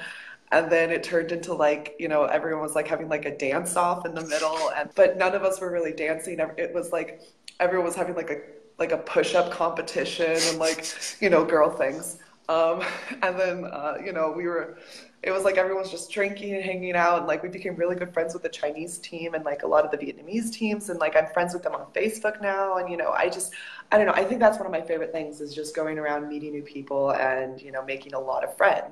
and 0.51 0.71
then 0.71 0.92
it 0.92 1.03
turned 1.03 1.31
into 1.31 1.53
like 1.53 1.95
you 2.00 2.07
know 2.07 2.25
everyone 2.25 2.62
was 2.62 2.75
like 2.75 2.88
having 2.88 3.09
like 3.09 3.25
a 3.25 3.38
dance 3.38 3.75
off 3.75 4.06
in 4.06 4.13
the 4.13 4.25
middle 4.25 4.71
and 4.75 4.89
but 4.95 5.18
none 5.18 5.33
of 5.33 5.44
us 5.44 5.62
were 5.62 5.71
really 5.71 5.94
dancing. 5.94 6.39
It 6.57 6.74
was 6.74 6.92
like 6.92 7.21
everyone 7.59 7.86
was 7.86 7.95
having 7.95 8.15
like 8.15 8.30
a 8.30 8.38
like 8.77 8.92
a 8.92 8.98
push-up 8.98 9.51
competition 9.51 10.38
and 10.50 10.57
like 10.57 10.86
you 11.19 11.30
know 11.30 11.45
girl 11.45 11.69
things. 11.69 12.18
Um, 12.50 12.83
and 13.21 13.39
then 13.39 13.65
uh, 13.65 13.98
you 14.03 14.12
know 14.12 14.33
we 14.36 14.48
were 14.48 14.77
it 15.24 15.31
was 15.31 15.44
like 15.44 15.57
everyone 15.57 15.83
was 15.83 15.92
just 15.92 16.09
drinking 16.12 16.56
and 16.56 16.63
hanging 16.63 16.95
out 16.95 17.19
and 17.19 17.27
like 17.27 17.44
we 17.44 17.50
became 17.50 17.75
really 17.75 17.95
good 17.95 18.12
friends 18.12 18.33
with 18.33 18.42
the 18.42 18.50
chinese 18.50 18.98
team 18.98 19.36
and 19.36 19.45
like 19.45 19.62
a 19.62 19.68
lot 19.68 19.86
of 19.86 19.92
the 19.92 19.98
vietnamese 19.98 20.51
teams 20.51 20.89
and 20.89 21.00
like 21.00 21.15
i'm 21.15 21.27
friends 21.27 21.53
with 21.53 21.62
them 21.62 21.75
on 21.75 21.86
facebook 21.94 22.42
now 22.42 22.77
and 22.77 22.89
you 22.89 22.98
know 22.98 23.12
i 23.12 23.30
just 23.30 23.53
i 23.92 23.98
don't 23.98 24.07
know 24.07 24.13
i 24.13 24.24
think 24.24 24.39
that's 24.39 24.57
one 24.57 24.65
of 24.65 24.71
my 24.71 24.81
favorite 24.81 25.12
things 25.12 25.39
is 25.39 25.53
just 25.53 25.75
going 25.75 26.00
around 26.00 26.27
meeting 26.27 26.51
new 26.51 26.63
people 26.63 27.12
and 27.12 27.62
you 27.62 27.72
know 27.72 27.84
making 27.86 28.15
a 28.15 28.20
lot 28.20 28.43
of 28.43 28.55
friends 28.58 28.91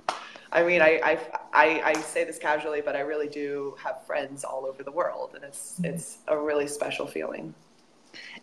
I 0.51 0.63
mean, 0.63 0.81
I, 0.81 0.99
I, 1.03 1.19
I, 1.53 1.81
I, 1.85 1.93
say 1.93 2.23
this 2.23 2.39
casually, 2.39 2.81
but 2.81 2.95
I 2.95 3.01
really 3.01 3.27
do 3.27 3.75
have 3.83 4.05
friends 4.05 4.43
all 4.43 4.65
over 4.65 4.83
the 4.83 4.91
world, 4.91 5.31
and 5.35 5.43
it's 5.43 5.73
mm-hmm. 5.73 5.85
it's 5.85 6.19
a 6.27 6.37
really 6.37 6.67
special 6.67 7.05
feeling. 7.05 7.53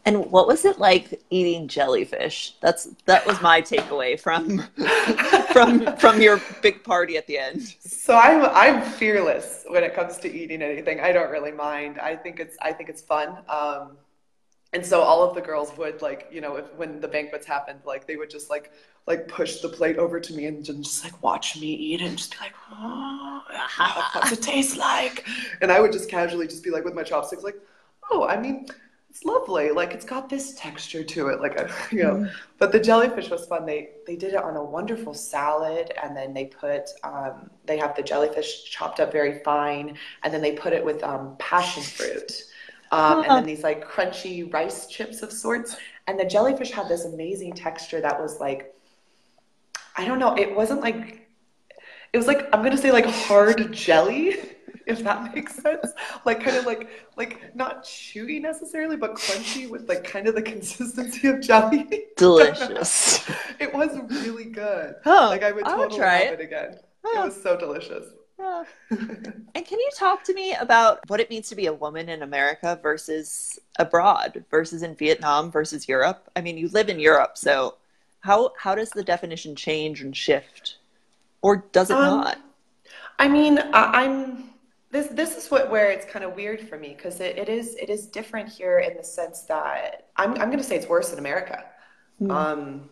And 0.05 0.31
what 0.31 0.47
was 0.47 0.65
it 0.65 0.79
like 0.79 1.21
eating 1.31 1.67
jellyfish? 1.67 2.55
That's 2.61 2.85
that 3.07 3.27
was 3.27 3.41
my 3.43 3.61
takeaway 3.61 4.19
from 4.19 4.65
from 5.53 5.97
from 5.97 6.21
your 6.21 6.41
big 6.63 6.85
party 6.85 7.17
at 7.17 7.27
the 7.27 7.39
end. 7.39 7.63
So 7.81 8.17
I'm 8.17 8.45
I'm 8.45 8.83
fearless 8.83 9.65
when 9.67 9.83
it 9.83 9.95
comes 9.95 10.19
to 10.19 10.33
eating 10.33 10.63
anything. 10.63 11.01
I 11.01 11.11
don't 11.11 11.31
really 11.31 11.51
mind. 11.51 11.99
I 11.99 12.15
think 12.15 12.39
it's 12.39 12.57
I 12.63 12.73
think 12.73 12.89
it's 12.89 13.03
fun. 13.03 13.39
Um, 13.49 13.97
and 14.73 14.85
so 14.85 15.01
all 15.01 15.23
of 15.23 15.35
the 15.35 15.41
girls 15.41 15.77
would 15.77 16.03
like 16.03 16.29
you 16.31 16.41
know 16.41 16.57
if 16.57 16.73
when 16.75 17.01
the 17.01 17.09
banquets 17.09 17.47
happened 17.47 17.81
like 17.85 18.07
they 18.07 18.17
would 18.17 18.31
just 18.31 18.51
like 18.51 18.73
like 19.07 19.29
push 19.29 19.61
the 19.61 19.69
plate 19.69 19.99
over 19.99 20.19
to 20.19 20.35
me 20.35 20.47
and 20.47 20.65
just 20.65 21.05
like 21.05 21.23
watch 21.23 21.57
me 21.59 21.69
eat 21.69 22.01
and 22.01 22.19
just 22.19 22.33
be 22.33 22.39
like 22.41 22.55
oh, 22.73 23.43
what's 24.15 24.33
it 24.33 24.43
taste 24.43 24.77
like? 24.77 25.27
And 25.61 25.71
i 25.71 25.81
would 25.81 25.93
just 25.93 26.11
casually 26.11 26.47
just 26.47 26.65
be 26.65 26.71
like 26.71 26.85
with 26.85 26.95
my 26.95 27.03
chopsticks 27.03 27.43
like 27.43 27.59
oh 28.11 28.27
i 28.27 28.39
mean 28.39 28.67
it's 29.17 29.25
lovely. 29.25 29.71
Like 29.71 29.95
it's 29.95 30.05
got 30.05 30.29
this 30.29 30.55
texture 30.57 31.03
to 31.03 31.29
it. 31.29 31.41
Like 31.41 31.59
you 31.91 32.03
know. 32.03 32.15
Mm. 32.17 32.31
but 32.59 32.71
the 32.71 32.79
jellyfish 32.81 33.31
was 33.31 33.47
fun. 33.47 33.65
They 33.65 33.91
they 34.07 34.15
did 34.15 34.35
it 34.35 34.43
on 34.43 34.57
a 34.57 34.63
wonderful 34.63 35.15
salad 35.15 35.93
and 36.03 36.15
then 36.15 36.35
they 36.35 36.47
put 36.47 36.91
um, 37.03 37.49
they 37.65 37.79
have 37.79 37.97
the 37.97 38.03
jellyfish 38.03 38.65
chopped 38.65 39.01
up 39.01 39.13
very 39.13 39.39
fine 39.43 39.97
and 40.23 40.35
then 40.35 40.43
they 40.43 40.53
put 40.53 40.75
it 40.75 40.85
with 40.85 41.03
um, 41.03 41.35
passion 41.39 41.83
fruit 41.83 42.45
um, 42.93 43.23
and 43.23 43.31
then 43.31 43.47
these 43.47 43.63
like 43.63 43.87
crunchy 43.89 44.53
rice 44.53 44.87
chips 44.87 45.23
of 45.23 45.33
sorts. 45.33 45.77
And 46.07 46.19
the 46.19 46.25
jellyfish 46.25 46.71
had 46.71 46.89
this 46.89 47.05
amazing 47.05 47.55
texture 47.55 48.01
that 48.01 48.21
was 48.21 48.39
like, 48.39 48.75
I 49.97 50.05
don't 50.05 50.19
know, 50.19 50.35
it 50.35 50.55
wasn't 50.55 50.81
like, 50.81 51.29
it 52.13 52.17
was 52.17 52.27
like, 52.27 52.49
I'm 52.53 52.61
going 52.61 52.71
to 52.71 52.79
say 52.79 52.93
like 52.93 53.07
hard 53.07 53.73
jelly, 53.73 54.37
if 54.87 55.03
that 55.03 55.35
makes 55.35 55.57
sense. 55.57 55.91
Like 56.25 56.45
kind 56.45 56.57
of 56.57 56.67
like, 56.67 56.89
like 57.17 57.57
not 57.57 57.85
chewy 57.85 58.41
necessarily, 58.41 58.97
but 58.97 59.15
crunchy 59.15 59.69
with 59.69 59.89
like 59.89 60.05
kind 60.05 60.29
of 60.29 60.35
the 60.35 60.43
consistency 60.53 61.27
of 61.29 61.41
jelly. 61.41 62.05
Delicious. 62.17 63.29
it 63.59 63.75
was 63.75 63.99
really 64.11 64.45
good. 64.45 64.95
Oh, 65.05 65.27
like 65.29 65.43
I 65.43 65.51
would 65.51 65.65
totally 65.65 65.99
try 65.99 66.25
love 66.25 66.35
it, 66.35 66.41
it 66.41 66.45
again. 66.45 66.79
Oh. 67.05 67.23
It 67.23 67.25
was 67.27 67.43
so 67.43 67.57
delicious. 67.57 68.07
And 68.91 69.65
can 69.65 69.79
you 69.79 69.91
talk 69.97 70.23
to 70.25 70.35
me 70.35 70.55
about 70.55 71.01
what 71.09 71.21
it 71.21 71.31
means 71.31 71.49
to 71.49 71.55
be 71.55 71.67
a 71.67 71.73
woman 71.73 72.09
in 72.09 72.23
America 72.23 72.79
versus 72.83 73.59
abroad, 73.79 74.45
versus 74.51 74.83
in 74.83 74.95
Vietnam 74.95 75.51
versus 75.51 75.89
Europe? 75.89 76.31
I 76.37 76.43
mean, 76.43 76.59
you 76.59 76.69
live 76.69 76.89
in 76.89 77.01
Europe, 77.01 77.39
so 77.39 77.77
how 78.21 78.53
how 78.59 78.75
does 78.75 78.91
the 78.91 79.03
definition 79.03 79.57
change 79.57 80.03
and 80.03 80.15
shift, 80.15 80.77
or 81.41 81.65
does 81.73 81.91
it 81.91 81.97
um, 81.97 82.21
not? 82.21 82.39
I 83.19 83.29
mean, 83.29 83.59
I'm 83.73 84.51
this 84.91 85.07
this 85.09 85.37
is 85.37 85.51
what 85.51 85.71
where 85.71 85.91
it's 85.91 86.05
kind 86.05 86.25
of 86.25 86.35
weird 86.35 86.61
for 86.69 86.79
me 86.79 86.95
because 86.95 87.21
it, 87.21 87.39
it 87.39 87.49
is 87.49 87.75
it 87.77 87.89
is 87.89 88.07
different 88.07 88.49
here 88.49 88.81
in 88.81 88.97
the 88.97 89.05
sense 89.05 89.43
that 89.43 90.09
I'm 90.17 90.33
I'm 90.33 90.49
going 90.49 90.59
to 90.59 90.65
say 90.65 90.77
it's 90.77 90.89
worse 90.89 91.13
in 91.13 91.19
America. 91.19 91.65
Mm. 92.21 92.31
Um, 92.31 92.91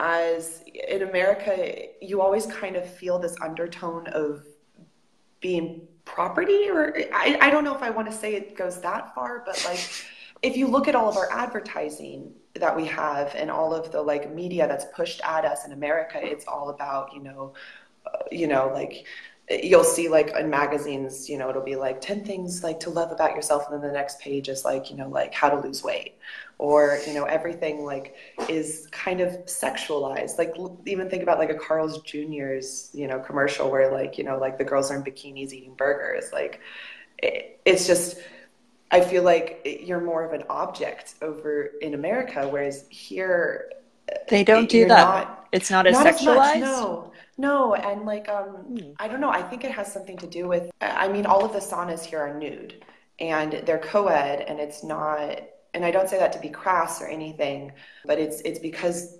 as 0.00 0.64
in 0.88 1.02
America, 1.02 1.86
you 2.00 2.20
always 2.20 2.46
kind 2.46 2.76
of 2.76 2.88
feel 2.88 3.18
this 3.18 3.36
undertone 3.40 4.06
of 4.08 4.44
being 5.44 5.86
property, 6.06 6.70
or 6.70 6.96
I, 7.12 7.36
I 7.38 7.50
don't 7.50 7.64
know 7.64 7.74
if 7.74 7.82
I 7.82 7.90
want 7.90 8.10
to 8.10 8.16
say 8.16 8.34
it 8.34 8.56
goes 8.56 8.80
that 8.80 9.14
far, 9.14 9.42
but 9.44 9.62
like 9.66 9.78
if 10.40 10.56
you 10.56 10.66
look 10.66 10.88
at 10.88 10.94
all 10.94 11.06
of 11.06 11.18
our 11.18 11.30
advertising 11.30 12.32
that 12.54 12.74
we 12.74 12.86
have 12.86 13.34
and 13.34 13.50
all 13.50 13.74
of 13.74 13.92
the 13.92 14.00
like 14.00 14.34
media 14.34 14.66
that's 14.66 14.86
pushed 14.96 15.20
at 15.22 15.44
us 15.44 15.66
in 15.66 15.72
America, 15.72 16.18
it's 16.18 16.46
all 16.46 16.70
about 16.70 17.12
you 17.12 17.22
know, 17.22 17.52
uh, 18.06 18.22
you 18.32 18.46
know 18.46 18.70
like 18.72 19.04
you'll 19.50 19.84
see 19.84 20.08
like 20.08 20.34
in 20.38 20.48
magazines 20.48 21.28
you 21.28 21.36
know 21.36 21.50
it'll 21.50 21.62
be 21.62 21.76
like 21.76 22.00
10 22.00 22.24
things 22.24 22.64
like 22.64 22.80
to 22.80 22.88
love 22.88 23.12
about 23.12 23.34
yourself 23.36 23.64
and 23.66 23.74
then 23.74 23.86
the 23.86 23.92
next 23.94 24.18
page 24.18 24.48
is 24.48 24.64
like 24.64 24.90
you 24.90 24.96
know 24.96 25.08
like 25.08 25.34
how 25.34 25.48
to 25.48 25.60
lose 25.60 25.82
weight. 25.82 26.16
Or 26.58 27.00
you 27.06 27.14
know 27.14 27.24
everything 27.24 27.84
like 27.84 28.14
is 28.48 28.86
kind 28.92 29.20
of 29.20 29.32
sexualized. 29.46 30.38
Like 30.38 30.54
even 30.86 31.10
think 31.10 31.24
about 31.24 31.38
like 31.38 31.50
a 31.50 31.54
carl's 31.56 32.00
junior's 32.02 32.90
you 32.94 33.08
know 33.08 33.18
commercial 33.18 33.70
where 33.70 33.90
like 33.90 34.16
you 34.16 34.24
know 34.24 34.38
like 34.38 34.56
the 34.56 34.64
girls 34.64 34.90
are 34.90 34.96
in 34.96 35.02
bikinis 35.02 35.52
eating 35.52 35.74
burgers. 35.74 36.32
Like 36.32 36.60
it, 37.18 37.60
it's 37.64 37.86
just 37.86 38.18
i 38.90 39.00
feel 39.00 39.22
like 39.22 39.80
you're 39.82 40.00
more 40.00 40.24
of 40.24 40.32
an 40.32 40.42
object 40.50 41.14
over 41.22 41.70
in 41.80 41.94
america 41.94 42.46
whereas 42.48 42.84
here 42.90 43.70
they 44.28 44.44
don't 44.44 44.68
do 44.68 44.86
that. 44.86 44.88
not, 44.88 45.48
it's 45.52 45.70
not 45.70 45.86
as 45.86 45.94
not 45.94 46.06
sexualized 46.06 46.56
as 46.56 46.60
much, 46.60 46.60
no 46.60 47.12
no, 47.36 47.74
and 47.74 48.04
like 48.04 48.28
um 48.28 48.46
hmm. 48.46 48.92
I 48.98 49.08
don't 49.08 49.20
know, 49.20 49.30
I 49.30 49.42
think 49.42 49.64
it 49.64 49.70
has 49.70 49.92
something 49.92 50.16
to 50.18 50.26
do 50.26 50.48
with 50.48 50.70
I 50.80 51.08
mean 51.08 51.26
all 51.26 51.44
of 51.44 51.52
the 51.52 51.58
saunas 51.58 52.04
here 52.04 52.20
are 52.20 52.38
nude 52.38 52.84
and 53.18 53.62
they're 53.64 53.78
co-ed 53.78 54.40
and 54.42 54.58
it's 54.60 54.82
not 54.82 55.40
and 55.74 55.84
I 55.84 55.90
don't 55.90 56.08
say 56.08 56.18
that 56.18 56.32
to 56.32 56.38
be 56.38 56.48
crass 56.48 57.02
or 57.02 57.08
anything, 57.08 57.72
but 58.04 58.18
it's 58.18 58.40
it's 58.42 58.58
because 58.58 59.18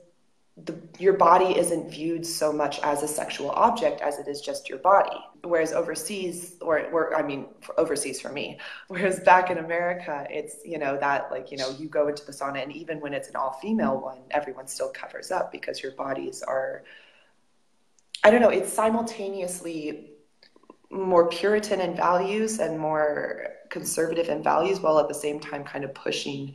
the, 0.56 0.78
your 1.00 1.14
body 1.14 1.58
isn't 1.58 1.90
viewed 1.90 2.24
so 2.24 2.52
much 2.52 2.78
as 2.80 3.02
a 3.02 3.08
sexual 3.08 3.50
object 3.50 4.00
as 4.00 4.18
it 4.20 4.28
is 4.28 4.40
just 4.40 4.68
your 4.68 4.78
body. 4.78 5.18
Whereas 5.42 5.72
overseas, 5.72 6.54
or, 6.60 6.86
or 6.90 7.16
I 7.16 7.22
mean, 7.22 7.46
for 7.60 7.78
overseas 7.78 8.20
for 8.20 8.30
me, 8.30 8.58
whereas 8.88 9.18
back 9.20 9.50
in 9.50 9.58
America, 9.58 10.26
it's, 10.30 10.58
you 10.64 10.78
know, 10.78 10.96
that 10.98 11.30
like, 11.32 11.50
you 11.50 11.58
know, 11.58 11.70
you 11.70 11.88
go 11.88 12.06
into 12.06 12.24
the 12.24 12.32
sauna 12.32 12.62
and 12.62 12.72
even 12.72 13.00
when 13.00 13.12
it's 13.12 13.28
an 13.28 13.36
all 13.36 13.58
female 13.60 14.00
one, 14.00 14.18
everyone 14.30 14.68
still 14.68 14.90
covers 14.90 15.32
up 15.32 15.50
because 15.50 15.82
your 15.82 15.92
bodies 15.92 16.42
are 16.42 16.84
I 18.24 18.30
don't 18.30 18.40
know, 18.40 18.48
it's 18.48 18.72
simultaneously 18.72 20.10
more 20.90 21.28
Puritan 21.28 21.80
in 21.80 21.94
values 21.94 22.58
and 22.58 22.78
more 22.78 23.48
conservative 23.68 24.28
in 24.28 24.42
values, 24.42 24.80
while 24.80 24.98
at 24.98 25.08
the 25.08 25.14
same 25.14 25.38
time 25.40 25.62
kind 25.64 25.84
of 25.84 25.92
pushing 25.94 26.54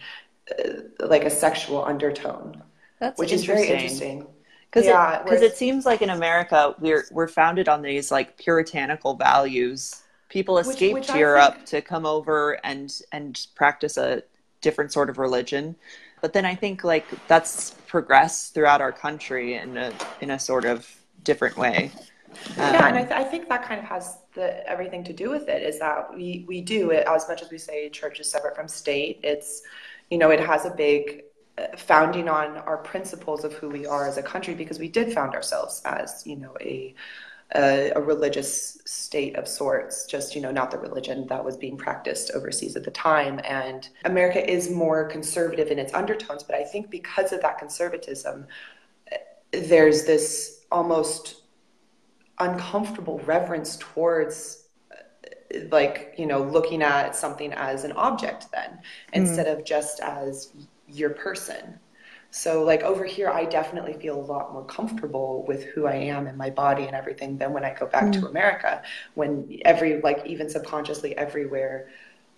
uh, 0.57 0.73
like 0.99 1.25
a 1.25 1.29
sexual 1.29 1.83
undertone, 1.85 2.63
That's 2.99 3.19
which 3.19 3.31
is 3.31 3.45
very 3.45 3.67
interesting. 3.67 4.25
Because 4.71 4.85
yeah, 4.85 5.23
it, 5.25 5.43
it 5.43 5.57
seems 5.57 5.85
like 5.85 6.01
in 6.01 6.11
America 6.11 6.75
we're 6.79 7.05
we're 7.11 7.27
founded 7.27 7.67
on 7.67 7.81
these 7.81 8.11
like 8.11 8.37
puritanical 8.37 9.15
values. 9.15 10.03
People 10.29 10.59
escaped 10.59 10.93
which, 10.93 11.07
which 11.07 11.17
Europe 11.17 11.55
think... 11.55 11.65
to 11.65 11.81
come 11.81 12.05
over 12.05 12.59
and 12.63 13.01
and 13.11 13.47
practice 13.55 13.97
a 13.97 14.23
different 14.61 14.91
sort 14.93 15.09
of 15.09 15.17
religion. 15.17 15.75
But 16.21 16.33
then 16.33 16.45
I 16.45 16.53
think 16.53 16.83
like 16.83 17.05
that's 17.27 17.71
progressed 17.87 18.53
throughout 18.53 18.79
our 18.79 18.91
country 18.91 19.55
in 19.55 19.75
a 19.77 19.91
in 20.21 20.29
a 20.31 20.39
sort 20.39 20.65
of 20.65 20.98
different 21.23 21.57
way. 21.57 21.91
Um, 22.57 22.73
yeah, 22.73 22.87
and 22.87 22.97
I, 22.97 23.01
th- 23.03 23.11
I, 23.11 23.23
think 23.23 23.49
that 23.49 23.63
kind 23.63 23.79
of 23.79 23.85
has 23.85 24.19
the 24.33 24.67
everything 24.69 25.03
to 25.05 25.13
do 25.13 25.29
with 25.29 25.49
it 25.49 25.63
is 25.63 25.79
that 25.79 26.13
we 26.13 26.45
we 26.47 26.61
do 26.61 26.91
it 26.91 27.07
as 27.07 27.27
much 27.27 27.41
as 27.41 27.49
we 27.49 27.57
say 27.57 27.89
church 27.89 28.19
is 28.19 28.29
separate 28.29 28.55
from 28.55 28.67
state. 28.67 29.19
It's 29.23 29.63
you 30.09 30.17
know 30.17 30.29
it 30.29 30.39
has 30.39 30.65
a 30.65 30.69
big 30.69 31.23
uh, 31.57 31.75
founding 31.75 32.29
on 32.29 32.57
our 32.57 32.77
principles 32.77 33.43
of 33.43 33.53
who 33.53 33.69
we 33.69 33.85
are 33.85 34.07
as 34.07 34.17
a 34.17 34.23
country 34.23 34.53
because 34.53 34.79
we 34.79 34.87
did 34.87 35.11
found 35.11 35.33
ourselves 35.33 35.81
as 35.85 36.23
you 36.25 36.35
know 36.35 36.55
a 36.61 36.93
a, 37.55 37.91
a 37.95 38.01
religious 38.01 38.77
state 38.85 39.35
of 39.35 39.47
sorts, 39.47 40.05
just 40.05 40.35
you 40.35 40.41
know 40.41 40.51
not 40.51 40.71
the 40.71 40.77
religion 40.77 41.25
that 41.27 41.43
was 41.43 41.57
being 41.57 41.77
practiced 41.77 42.31
overseas 42.35 42.75
at 42.75 42.83
the 42.83 42.91
time. 42.91 43.41
And 43.43 43.89
America 44.05 44.47
is 44.47 44.69
more 44.69 45.05
conservative 45.05 45.69
in 45.69 45.79
its 45.79 45.93
undertones, 45.93 46.43
but 46.43 46.55
I 46.55 46.63
think 46.63 46.89
because 46.91 47.33
of 47.33 47.41
that 47.41 47.57
conservatism, 47.57 48.45
uh, 49.11 49.15
there's 49.51 50.05
this 50.05 50.58
almost 50.71 51.41
uncomfortable 52.39 53.19
reverence 53.19 53.77
towards 53.77 54.69
like 55.71 56.13
you 56.17 56.25
know 56.25 56.43
looking 56.43 56.81
at 56.81 57.15
something 57.15 57.51
as 57.53 57.83
an 57.83 57.91
object 57.93 58.47
then 58.51 58.71
mm. 58.71 58.79
instead 59.13 59.47
of 59.47 59.65
just 59.65 59.99
as 59.99 60.53
your 60.87 61.09
person 61.09 61.79
so 62.29 62.63
like 62.63 62.83
over 62.83 63.03
here 63.03 63.29
i 63.29 63.43
definitely 63.43 63.93
feel 63.93 64.19
a 64.19 64.21
lot 64.21 64.53
more 64.53 64.63
comfortable 64.65 65.43
with 65.47 65.63
who 65.65 65.87
i 65.87 65.95
am 65.95 66.27
and 66.27 66.37
my 66.37 66.49
body 66.49 66.83
and 66.83 66.95
everything 66.95 67.37
than 67.37 67.51
when 67.51 67.65
i 67.65 67.73
go 67.73 67.87
back 67.87 68.05
mm. 68.05 68.13
to 68.13 68.27
america 68.27 68.81
when 69.15 69.59
every 69.65 69.99
like 70.01 70.23
even 70.25 70.47
subconsciously 70.47 71.17
everywhere 71.17 71.89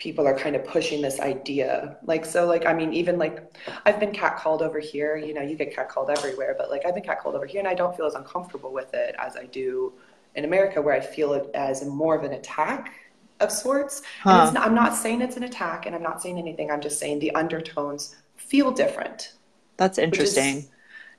people 0.01 0.27
are 0.27 0.35
kind 0.35 0.55
of 0.55 0.65
pushing 0.65 0.99
this 0.99 1.19
idea. 1.19 1.95
Like, 2.05 2.25
so, 2.25 2.47
like, 2.47 2.65
I 2.65 2.73
mean, 2.73 2.91
even 2.91 3.19
like, 3.19 3.55
I've 3.85 3.99
been 3.99 4.11
catcalled 4.11 4.61
over 4.61 4.79
here. 4.79 5.15
You 5.15 5.35
know, 5.35 5.43
you 5.43 5.55
get 5.55 5.75
catcalled 5.75 6.09
everywhere, 6.09 6.55
but 6.57 6.71
like, 6.71 6.87
I've 6.87 6.95
been 6.95 7.03
catcalled 7.03 7.35
over 7.35 7.45
here, 7.45 7.59
and 7.59 7.67
I 7.67 7.75
don't 7.75 7.95
feel 7.95 8.07
as 8.07 8.15
uncomfortable 8.15 8.73
with 8.73 8.91
it 8.95 9.13
as 9.19 9.37
I 9.37 9.45
do 9.45 9.93
in 10.33 10.43
America, 10.43 10.81
where 10.81 10.95
I 10.95 10.99
feel 10.99 11.33
it 11.33 11.51
as 11.53 11.85
more 11.85 12.15
of 12.15 12.23
an 12.23 12.33
attack 12.33 12.95
of 13.41 13.51
sorts. 13.51 14.01
Huh. 14.23 14.45
And 14.45 14.55
not, 14.55 14.65
I'm 14.65 14.73
not 14.73 14.95
saying 14.95 15.21
it's 15.21 15.37
an 15.37 15.43
attack, 15.43 15.85
and 15.85 15.95
I'm 15.95 16.01
not 16.01 16.19
saying 16.19 16.39
anything. 16.39 16.71
I'm 16.71 16.81
just 16.81 16.99
saying 16.99 17.19
the 17.19 17.35
undertones 17.35 18.15
feel 18.37 18.71
different. 18.71 19.33
That's 19.77 19.99
interesting. 19.99 20.57
Is, 20.57 20.69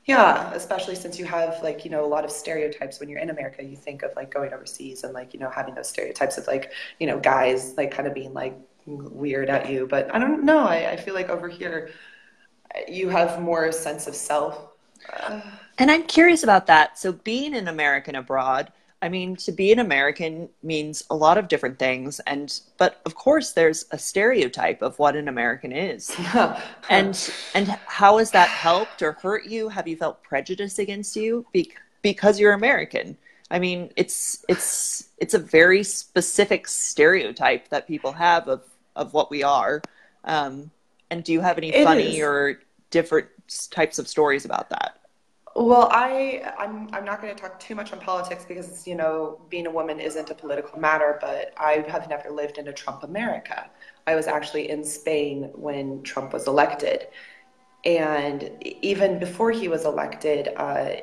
yeah, 0.05 0.51
especially 0.53 0.95
since 0.95 1.17
you 1.17 1.23
have 1.23 1.63
like, 1.63 1.85
you 1.85 1.91
know, 1.91 2.03
a 2.03 2.11
lot 2.15 2.25
of 2.25 2.31
stereotypes 2.31 2.99
when 2.99 3.07
you're 3.07 3.19
in 3.19 3.29
America. 3.29 3.63
You 3.63 3.77
think 3.77 4.03
of 4.03 4.11
like 4.17 4.29
going 4.29 4.51
overseas 4.51 5.05
and 5.05 5.13
like, 5.13 5.33
you 5.33 5.39
know, 5.39 5.49
having 5.49 5.73
those 5.73 5.87
stereotypes 5.87 6.37
of 6.37 6.45
like, 6.47 6.73
you 6.99 7.07
know, 7.07 7.17
guys 7.17 7.75
like 7.77 7.91
kind 7.91 8.09
of 8.09 8.13
being 8.13 8.33
like 8.33 8.53
weird 8.85 9.49
at 9.49 9.69
you. 9.69 9.87
But 9.87 10.13
I 10.13 10.19
don't 10.19 10.43
know. 10.43 10.59
I, 10.59 10.91
I 10.91 10.97
feel 10.97 11.13
like 11.13 11.29
over 11.29 11.47
here, 11.47 11.91
you 12.87 13.09
have 13.09 13.41
more 13.41 13.71
sense 13.71 14.07
of 14.07 14.15
self. 14.15 14.59
Uh, 15.11 15.41
and 15.77 15.91
I'm 15.91 16.03
curious 16.03 16.43
about 16.43 16.67
that. 16.67 16.97
So, 16.97 17.11
being 17.11 17.55
an 17.55 17.67
American 17.67 18.15
abroad, 18.15 18.71
I 19.01 19.09
mean, 19.09 19.35
to 19.37 19.51
be 19.51 19.73
an 19.73 19.79
American 19.79 20.47
means 20.61 21.03
a 21.09 21.15
lot 21.15 21.37
of 21.37 21.49
different 21.49 21.77
things, 21.77 22.21
and 22.21 22.57
but 22.77 23.01
of 23.05 23.15
course, 23.15 23.51
there's 23.51 23.85
a 23.91 23.97
stereotype 23.97 24.81
of 24.81 24.97
what 24.97 25.17
an 25.17 25.27
American 25.27 25.73
is. 25.73 26.15
and 26.89 27.33
and 27.53 27.67
how 27.85 28.19
has 28.19 28.31
that 28.31 28.47
helped 28.47 29.01
or 29.01 29.11
hurt 29.13 29.45
you? 29.45 29.67
Have 29.67 29.89
you 29.89 29.97
felt 29.97 30.23
prejudice 30.23 30.79
against 30.79 31.17
you 31.17 31.45
Be- 31.51 31.73
because 32.01 32.39
you're 32.39 32.53
American? 32.53 33.17
I 33.51 33.59
mean, 33.59 33.91
it's 33.97 34.45
it's 34.47 35.09
it's 35.17 35.33
a 35.33 35.39
very 35.39 35.83
specific 35.83 36.65
stereotype 36.67 37.69
that 37.69 37.87
people 37.87 38.13
have 38.13 38.47
of 38.47 38.61
of 38.95 39.13
what 39.13 39.29
we 39.29 39.43
are. 39.43 39.81
Um, 40.23 40.71
and 41.09 41.23
do 41.23 41.33
you 41.33 41.41
have 41.41 41.57
any 41.57 41.69
it 41.69 41.83
funny 41.83 42.17
is. 42.17 42.23
or 42.23 42.59
different 42.89 43.27
types 43.69 43.99
of 43.99 44.07
stories 44.07 44.45
about 44.45 44.69
that? 44.69 44.99
Well, 45.55 45.87
I 45.91 46.51
I'm 46.57 46.89
I'm 46.93 47.05
not 47.05 47.21
going 47.21 47.35
to 47.35 47.39
talk 47.39 47.59
too 47.59 47.75
much 47.75 47.93
on 47.93 47.99
politics 47.99 48.43
because 48.47 48.87
you 48.87 48.95
know 48.95 49.39
being 49.49 49.67
a 49.67 49.69
woman 49.69 49.99
isn't 49.99 50.29
a 50.31 50.35
political 50.35 50.79
matter. 50.79 51.19
But 51.21 51.53
I 51.57 51.85
have 51.87 52.09
never 52.09 52.31
lived 52.31 52.57
in 52.57 52.67
a 52.69 52.73
Trump 52.73 53.03
America. 53.03 53.69
I 54.07 54.15
was 54.15 54.25
actually 54.25 54.71
in 54.71 54.83
Spain 54.83 55.51
when 55.53 56.01
Trump 56.01 56.33
was 56.33 56.47
elected, 56.47 57.07
and 57.85 58.49
even 58.61 59.19
before 59.19 59.51
he 59.51 59.67
was 59.67 59.85
elected, 59.85 60.49
uh, 60.57 60.95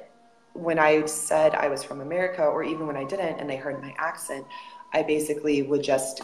when 0.54 0.80
I 0.80 1.04
said 1.06 1.54
I 1.54 1.68
was 1.68 1.84
from 1.84 2.00
America, 2.00 2.42
or 2.42 2.64
even 2.64 2.88
when 2.88 2.96
I 2.96 3.04
didn't, 3.04 3.38
and 3.38 3.48
they 3.48 3.56
heard 3.56 3.80
my 3.80 3.94
accent, 3.98 4.44
I 4.92 5.04
basically 5.04 5.62
would 5.62 5.84
just 5.84 6.22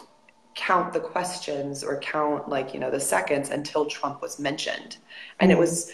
count 0.56 0.92
the 0.92 1.00
questions 1.00 1.84
or 1.84 2.00
count 2.00 2.48
like 2.48 2.74
you 2.74 2.80
know 2.80 2.90
the 2.90 2.98
seconds 2.98 3.50
until 3.50 3.84
Trump 3.86 4.20
was 4.20 4.40
mentioned, 4.40 4.96
and 5.38 5.50
mm-hmm. 5.50 5.58
it 5.58 5.60
was 5.60 5.92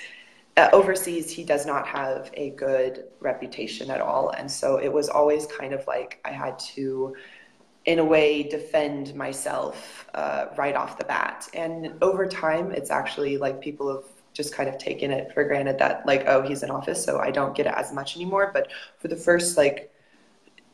uh, 0.56 0.70
overseas 0.72 1.30
he 1.30 1.44
does 1.44 1.66
not 1.66 1.86
have 1.86 2.30
a 2.34 2.50
good 2.50 3.04
reputation 3.20 3.90
at 3.90 4.00
all, 4.00 4.30
and 4.30 4.50
so 4.50 4.78
it 4.78 4.90
was 4.90 5.08
always 5.08 5.46
kind 5.46 5.74
of 5.74 5.86
like 5.86 6.20
I 6.24 6.30
had 6.30 6.58
to, 6.74 7.14
in 7.84 7.98
a 7.98 8.04
way, 8.04 8.44
defend 8.44 9.14
myself 9.14 10.06
uh, 10.14 10.46
right 10.56 10.76
off 10.76 10.96
the 10.96 11.04
bat, 11.04 11.48
and 11.52 11.94
over 12.00 12.26
time 12.26 12.72
it's 12.72 12.90
actually 12.90 13.36
like 13.36 13.60
people 13.60 13.94
have 13.94 14.04
just 14.32 14.54
kind 14.54 14.68
of 14.68 14.78
taken 14.78 15.10
it 15.10 15.30
for 15.34 15.44
granted 15.44 15.78
that 15.78 16.06
like 16.06 16.24
oh 16.26 16.40
he's 16.40 16.62
in 16.62 16.70
office 16.70 17.04
so 17.04 17.18
I 17.18 17.30
don't 17.30 17.54
get 17.54 17.66
it 17.66 17.74
as 17.76 17.92
much 17.92 18.16
anymore, 18.16 18.50
but 18.54 18.70
for 18.98 19.08
the 19.08 19.16
first 19.16 19.56
like 19.56 19.91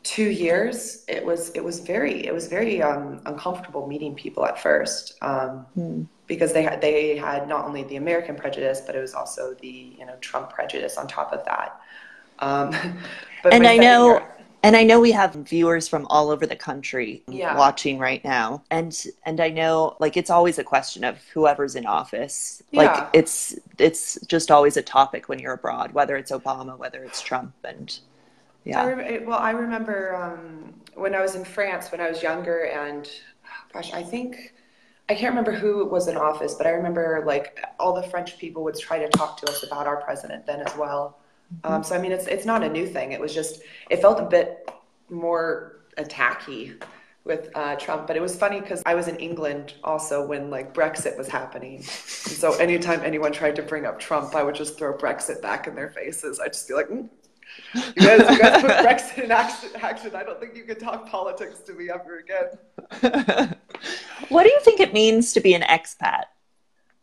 two 0.03 0.29
years 0.29 1.03
it 1.07 1.23
was 1.23 1.49
it 1.51 1.63
was 1.63 1.79
very 1.79 2.25
it 2.25 2.33
was 2.33 2.47
very 2.47 2.81
um, 2.81 3.21
uncomfortable 3.25 3.85
meeting 3.87 4.15
people 4.15 4.45
at 4.45 4.59
first 4.59 5.17
um, 5.21 5.65
hmm. 5.73 6.03
because 6.27 6.53
they 6.53 6.63
had 6.63 6.79
they 6.81 7.17
had 7.17 7.47
not 7.47 7.65
only 7.65 7.83
the 7.83 7.97
American 7.97 8.35
prejudice 8.35 8.81
but 8.81 8.95
it 8.95 9.01
was 9.01 9.13
also 9.13 9.53
the 9.61 9.95
you 9.97 10.05
know 10.05 10.15
Trump 10.21 10.49
prejudice 10.51 10.97
on 10.97 11.07
top 11.07 11.33
of 11.33 11.43
that. 11.45 11.81
Um, 12.39 12.73
and 13.51 13.67
I 13.67 13.77
know. 13.77 14.19
Year, 14.19 14.35
and 14.61 14.75
I 14.75 14.83
know 14.83 14.99
we 14.99 15.11
have 15.11 15.35
viewers 15.35 15.87
from 15.87 16.05
all 16.07 16.29
over 16.29 16.45
the 16.45 16.55
country 16.55 17.23
yeah. 17.29 17.57
watching 17.57 17.97
right 17.97 18.23
now. 18.25 18.61
And 18.71 19.05
and 19.25 19.39
I 19.39 19.49
know 19.49 19.95
like 19.99 20.17
it's 20.17 20.29
always 20.29 20.59
a 20.59 20.63
question 20.63 21.03
of 21.05 21.17
whoever's 21.33 21.75
in 21.75 21.85
office. 21.85 22.61
Yeah. 22.71 22.81
Like 22.81 23.09
it's 23.13 23.57
it's 23.77 24.19
just 24.27 24.51
always 24.51 24.75
a 24.75 24.81
topic 24.81 25.29
when 25.29 25.39
you're 25.39 25.53
abroad, 25.53 25.93
whether 25.93 26.17
it's 26.17 26.31
Obama, 26.31 26.77
whether 26.77 27.03
it's 27.03 27.21
Trump 27.21 27.53
and 27.63 27.97
yeah. 28.63 28.81
I 28.81 28.91
rem- 28.91 29.25
well, 29.25 29.39
I 29.39 29.51
remember 29.51 30.15
um, 30.15 30.73
when 30.95 31.15
I 31.15 31.21
was 31.21 31.35
in 31.35 31.43
France 31.43 31.91
when 31.91 32.01
I 32.01 32.09
was 32.09 32.21
younger, 32.21 32.65
and 32.65 33.09
gosh, 33.73 33.93
I 33.93 34.03
think 34.03 34.53
I 35.09 35.15
can't 35.15 35.31
remember 35.31 35.51
who 35.51 35.85
was 35.85 36.07
in 36.07 36.17
office, 36.17 36.55
but 36.55 36.67
I 36.67 36.71
remember 36.71 37.23
like 37.25 37.63
all 37.79 37.93
the 37.93 38.03
French 38.03 38.37
people 38.37 38.63
would 38.63 38.77
try 38.77 38.99
to 38.99 39.09
talk 39.09 39.37
to 39.37 39.49
us 39.49 39.63
about 39.63 39.87
our 39.87 39.97
president 39.97 40.45
then 40.45 40.61
as 40.61 40.75
well. 40.77 41.19
Mm-hmm. 41.63 41.73
Um, 41.73 41.83
so 41.83 41.95
I 41.95 41.99
mean, 41.99 42.11
it's 42.11 42.27
it's 42.27 42.45
not 42.45 42.63
a 42.63 42.69
new 42.69 42.85
thing. 42.87 43.11
It 43.11 43.19
was 43.19 43.33
just 43.33 43.61
it 43.89 44.01
felt 44.01 44.19
a 44.19 44.25
bit 44.25 44.69
more 45.09 45.81
attacky 45.97 46.81
with 47.23 47.49
uh, 47.55 47.75
Trump. 47.75 48.07
But 48.07 48.15
it 48.15 48.21
was 48.21 48.35
funny 48.35 48.59
because 48.59 48.81
I 48.85 48.95
was 48.95 49.07
in 49.07 49.15
England 49.17 49.75
also 49.83 50.25
when 50.25 50.49
like 50.49 50.73
Brexit 50.73 51.17
was 51.17 51.27
happening. 51.27 51.77
And 51.77 51.85
so 51.85 52.53
anytime 52.53 53.01
anyone 53.03 53.31
tried 53.31 53.55
to 53.57 53.61
bring 53.61 53.85
up 53.85 53.99
Trump, 53.99 54.35
I 54.35 54.43
would 54.43 54.55
just 54.55 54.77
throw 54.77 54.97
Brexit 54.97 55.41
back 55.41 55.67
in 55.67 55.75
their 55.75 55.89
faces. 55.89 56.39
I'd 56.39 56.53
just 56.53 56.67
be 56.67 56.73
like, 56.73 56.87
mm, 56.87 57.09
you 57.73 58.07
guys, 58.07 58.29
you 58.29 58.39
guys 58.39 58.61
put 58.61 58.71
Brexit 58.85 59.23
in 59.23 59.31
action. 59.31 60.15
I 60.15 60.23
don't 60.23 60.39
think 60.39 60.55
you 60.55 60.63
can 60.63 60.79
talk 60.79 61.07
politics 61.07 61.59
to 61.61 61.73
me 61.73 61.89
ever 61.89 62.19
again. 62.19 63.55
what 64.29 64.43
do 64.43 64.49
you 64.49 64.59
think 64.61 64.79
it 64.79 64.93
means 64.93 65.33
to 65.33 65.39
be 65.39 65.53
an 65.53 65.61
expat? 65.63 66.25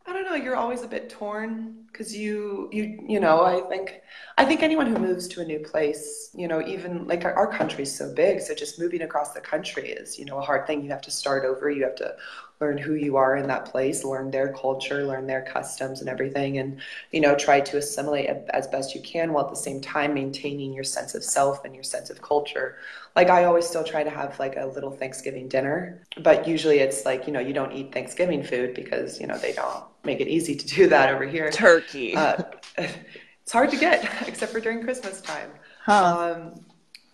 I 0.09 0.13
don't 0.13 0.25
know. 0.25 0.35
You're 0.35 0.57
always 0.57 0.83
a 0.83 0.89
bit 0.89 1.11
torn 1.11 1.85
because 1.91 2.17
you, 2.17 2.69
you, 2.73 3.05
you 3.09 3.19
know. 3.19 3.43
I 3.43 3.61
think, 3.69 4.03
I 4.39 4.45
think 4.45 4.63
anyone 4.63 4.87
who 4.87 4.97
moves 4.99 5.27
to 5.29 5.41
a 5.41 5.45
new 5.45 5.59
place, 5.59 6.31
you 6.33 6.47
know, 6.47 6.65
even 6.65 7.09
like 7.09 7.25
our, 7.25 7.35
our 7.35 7.49
country's 7.49 7.93
so 7.93 8.15
big, 8.15 8.41
so 8.41 8.55
just 8.55 8.79
moving 8.79 9.03
across 9.03 9.33
the 9.33 9.41
country 9.41 9.91
is, 9.91 10.17
you 10.17 10.25
know, 10.25 10.39
a 10.39 10.41
hard 10.41 10.65
thing. 10.67 10.85
You 10.85 10.91
have 10.91 11.03
to 11.03 11.11
start 11.11 11.45
over. 11.45 11.71
You 11.71 11.83
have 11.83 11.97
to 11.97 12.15
learn 12.61 12.79
who 12.79 12.95
you 12.95 13.17
are 13.17 13.37
in 13.37 13.47
that 13.49 13.67
place, 13.67 14.03
learn 14.03 14.31
their 14.31 14.53
culture, 14.53 15.05
learn 15.05 15.27
their 15.27 15.43
customs 15.43 16.01
and 16.01 16.09
everything, 16.09 16.59
and 16.59 16.81
you 17.13 17.21
know, 17.21 17.35
try 17.35 17.61
to 17.61 17.77
assimilate 17.77 18.29
as 18.51 18.67
best 18.69 18.95
you 18.95 19.03
can 19.03 19.33
while 19.33 19.45
at 19.45 19.51
the 19.51 19.57
same 19.57 19.81
time 19.81 20.15
maintaining 20.15 20.73
your 20.73 20.85
sense 20.85 21.15
of 21.15 21.23
self 21.23 21.65
and 21.65 21.75
your 21.75 21.85
sense 21.85 22.09
of 22.09 22.23
culture. 22.23 22.77
Like 23.15 23.29
I 23.29 23.45
always 23.45 23.67
still 23.67 23.85
try 23.85 24.03
to 24.03 24.11
have 24.11 24.39
like 24.39 24.57
a 24.57 24.67
little 24.67 24.91
Thanksgiving 24.91 25.49
dinner, 25.49 26.03
but 26.23 26.49
usually 26.49 26.79
it's 26.79 27.05
like, 27.05 27.27
you 27.27 27.33
know, 27.33 27.41
you 27.41 27.53
don't 27.53 27.73
eat 27.73 27.93
Thanksgiving 27.93 28.43
food 28.43 28.75
because, 28.75 29.21
you 29.21 29.27
know, 29.27 29.37
they 29.37 29.53
don't 29.53 29.85
make 30.05 30.21
it 30.21 30.29
easy 30.29 30.55
to 30.55 30.67
do 30.67 30.89
that 30.89 31.13
over 31.13 31.25
here. 31.25 31.51
Turkey. 31.51 32.15
Uh, 32.17 32.43
it's 32.79 33.53
hard 33.53 33.71
to 33.71 33.77
get 33.77 34.05
except 34.29 34.53
for 34.53 34.61
during 34.61 34.83
Christmas 34.83 35.21
time. 35.21 35.51
Huh. 35.85 36.35
Um, 36.37 36.65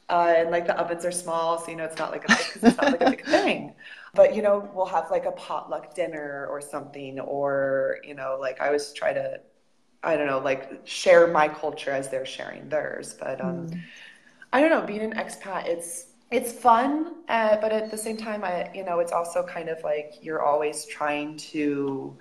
uh, 0.08 0.34
and 0.36 0.50
like 0.50 0.66
the 0.66 0.78
ovens 0.78 1.04
are 1.04 1.12
small, 1.12 1.58
so 1.58 1.70
you 1.70 1.76
know 1.76 1.84
it's 1.84 1.96
not 1.98 2.10
like 2.10 2.28
a 2.28 2.32
it's 2.32 2.76
not 2.76 2.84
like 2.84 3.00
a 3.00 3.10
big 3.10 3.24
thing 3.24 3.74
but 4.14 4.34
you 4.34 4.42
know 4.42 4.68
we'll 4.74 4.86
have 4.86 5.10
like 5.10 5.24
a 5.24 5.32
potluck 5.32 5.94
dinner 5.94 6.46
or 6.50 6.60
something 6.60 7.18
or 7.20 7.98
you 8.04 8.14
know 8.14 8.36
like 8.40 8.60
i 8.60 8.66
always 8.66 8.92
try 8.92 9.12
to 9.12 9.40
i 10.02 10.16
don't 10.16 10.26
know 10.26 10.38
like 10.38 10.80
share 10.84 11.26
my 11.26 11.48
culture 11.48 11.90
as 11.90 12.08
they're 12.08 12.26
sharing 12.26 12.68
theirs. 12.68 13.14
But 13.18 13.40
um 13.40 13.68
mm. 13.68 13.80
i 14.52 14.60
don't 14.60 14.70
know 14.70 14.82
being 14.82 15.00
an 15.00 15.14
expat 15.14 15.66
it's 15.66 16.06
it's 16.30 16.52
fun 16.52 17.16
uh, 17.28 17.56
but 17.60 17.72
at 17.72 17.90
the 17.90 17.98
same 17.98 18.16
time 18.16 18.42
i 18.42 18.70
you 18.74 18.84
know 18.84 19.00
it's 19.00 19.12
also 19.12 19.42
kind 19.44 19.68
of 19.68 19.82
like 19.84 20.14
you're 20.22 20.42
always 20.42 20.86
trying 20.86 21.36
to 21.36 22.16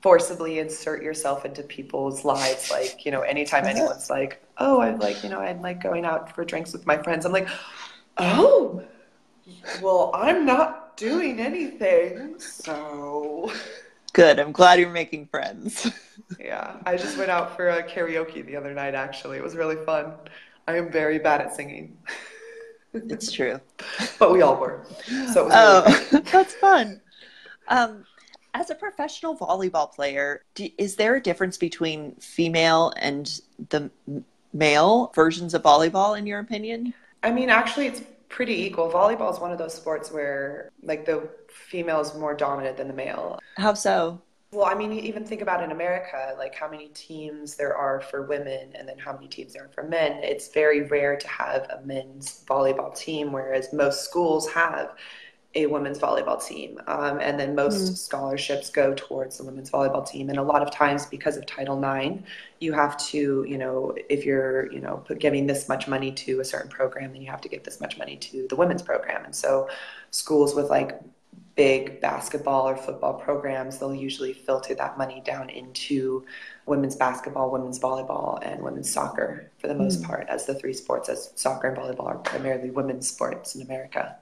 forcibly 0.00 0.60
insert 0.60 1.02
yourself 1.02 1.44
into 1.44 1.60
people's 1.62 2.24
lives. 2.24 2.70
Like 2.70 3.04
you 3.04 3.10
know 3.10 3.22
anytime 3.22 3.64
anyone's 3.64 4.10
like 4.10 4.42
oh 4.58 4.80
I'm 4.80 4.98
like 4.98 5.22
you 5.22 5.28
know 5.28 5.40
I'm 5.40 5.60
like 5.60 5.82
going 5.82 6.04
out 6.04 6.34
for 6.34 6.44
drinks 6.44 6.72
with 6.72 6.86
my 6.86 6.96
friends 7.02 7.24
i'm 7.24 7.32
like 7.32 7.48
oh 8.16 8.82
well 9.82 10.10
i'm 10.14 10.44
not 10.44 10.87
doing 10.98 11.40
anything. 11.40 12.38
So 12.38 13.50
good. 14.12 14.38
I'm 14.38 14.52
glad 14.52 14.78
you're 14.78 14.90
making 14.90 15.26
friends. 15.26 15.90
yeah, 16.38 16.76
I 16.84 16.96
just 16.96 17.16
went 17.16 17.30
out 17.30 17.56
for 17.56 17.70
a 17.70 17.82
karaoke 17.82 18.44
the 18.44 18.56
other 18.56 18.74
night. 18.74 18.94
Actually, 18.94 19.38
it 19.38 19.42
was 19.42 19.56
really 19.56 19.76
fun. 19.86 20.12
I 20.66 20.76
am 20.76 20.90
very 20.90 21.18
bad 21.18 21.40
at 21.40 21.54
singing. 21.54 21.96
it's 22.92 23.32
true, 23.32 23.60
but 24.18 24.32
we 24.32 24.42
all 24.42 24.56
were. 24.56 24.84
So 25.32 25.44
really 25.44 25.54
oh, 25.54 26.08
that's 26.32 26.54
fun. 26.56 27.00
Um, 27.68 28.04
as 28.54 28.70
a 28.70 28.74
professional 28.74 29.36
volleyball 29.36 29.92
player, 29.92 30.42
do, 30.54 30.68
is 30.78 30.96
there 30.96 31.14
a 31.14 31.22
difference 31.22 31.56
between 31.56 32.14
female 32.16 32.92
and 32.96 33.40
the 33.68 33.90
male 34.52 35.12
versions 35.14 35.54
of 35.54 35.62
volleyball, 35.62 36.18
in 36.18 36.26
your 36.26 36.40
opinion? 36.40 36.92
I 37.22 37.30
mean, 37.30 37.50
actually, 37.50 37.86
it's 37.86 38.02
pretty 38.28 38.62
equal. 38.62 38.90
Volleyball 38.90 39.32
is 39.32 39.40
one 39.40 39.52
of 39.52 39.58
those 39.58 39.74
sports 39.74 40.10
where 40.10 40.70
like 40.82 41.04
the 41.04 41.28
female 41.48 42.00
is 42.00 42.14
more 42.14 42.34
dominant 42.34 42.76
than 42.76 42.88
the 42.88 42.94
male. 42.94 43.38
How 43.56 43.74
so? 43.74 44.20
Well, 44.50 44.64
I 44.64 44.74
mean, 44.74 44.92
even 44.92 45.26
think 45.26 45.42
about 45.42 45.62
in 45.62 45.72
America, 45.72 46.34
like 46.38 46.54
how 46.54 46.70
many 46.70 46.88
teams 46.88 47.54
there 47.54 47.76
are 47.76 48.00
for 48.00 48.22
women 48.26 48.70
and 48.74 48.88
then 48.88 48.98
how 48.98 49.12
many 49.12 49.28
teams 49.28 49.52
there 49.52 49.64
are 49.64 49.68
for 49.68 49.82
men. 49.82 50.22
It's 50.24 50.48
very 50.48 50.82
rare 50.82 51.16
to 51.16 51.28
have 51.28 51.68
a 51.68 51.84
men's 51.84 52.44
volleyball 52.48 52.96
team, 52.96 53.30
whereas 53.30 53.74
most 53.74 54.04
schools 54.04 54.48
have 54.48 54.94
a 55.54 55.66
women's 55.66 55.98
volleyball 55.98 56.44
team. 56.44 56.80
Um, 56.86 57.20
and 57.20 57.40
then 57.40 57.54
most 57.54 57.92
mm. 57.92 57.96
scholarships 57.96 58.68
go 58.68 58.92
towards 58.94 59.38
the 59.38 59.44
women's 59.44 59.70
volleyball 59.70 60.06
team. 60.06 60.28
And 60.28 60.38
a 60.38 60.42
lot 60.42 60.62
of 60.62 60.70
times, 60.70 61.06
because 61.06 61.36
of 61.36 61.46
Title 61.46 61.82
IX, 61.82 62.22
you 62.60 62.72
have 62.74 62.98
to, 63.08 63.44
you 63.48 63.56
know, 63.56 63.94
if 64.10 64.26
you're, 64.26 64.70
you 64.70 64.80
know, 64.80 65.02
giving 65.18 65.46
this 65.46 65.68
much 65.68 65.88
money 65.88 66.12
to 66.12 66.40
a 66.40 66.44
certain 66.44 66.70
program, 66.70 67.12
then 67.12 67.22
you 67.22 67.30
have 67.30 67.40
to 67.40 67.48
give 67.48 67.64
this 67.64 67.80
much 67.80 67.96
money 67.96 68.16
to 68.16 68.46
the 68.48 68.56
women's 68.56 68.82
program. 68.82 69.24
And 69.24 69.34
so 69.34 69.68
schools 70.10 70.54
with 70.54 70.68
like 70.68 71.00
big 71.54 72.00
basketball 72.00 72.68
or 72.68 72.76
football 72.76 73.14
programs, 73.14 73.78
they'll 73.78 73.94
usually 73.94 74.34
filter 74.34 74.74
that 74.74 74.98
money 74.98 75.22
down 75.24 75.48
into 75.48 76.24
women's 76.66 76.94
basketball, 76.94 77.50
women's 77.50 77.80
volleyball, 77.80 78.38
and 78.42 78.62
women's 78.62 78.88
soccer 78.88 79.50
for 79.58 79.66
the 79.66 79.74
most 79.74 80.02
mm. 80.02 80.06
part, 80.06 80.28
as 80.28 80.46
the 80.46 80.54
three 80.54 80.74
sports, 80.74 81.08
as 81.08 81.32
soccer 81.34 81.68
and 81.68 81.76
volleyball 81.76 82.06
are 82.06 82.18
primarily 82.18 82.70
women's 82.70 83.08
sports 83.08 83.56
in 83.56 83.62
America. 83.62 84.16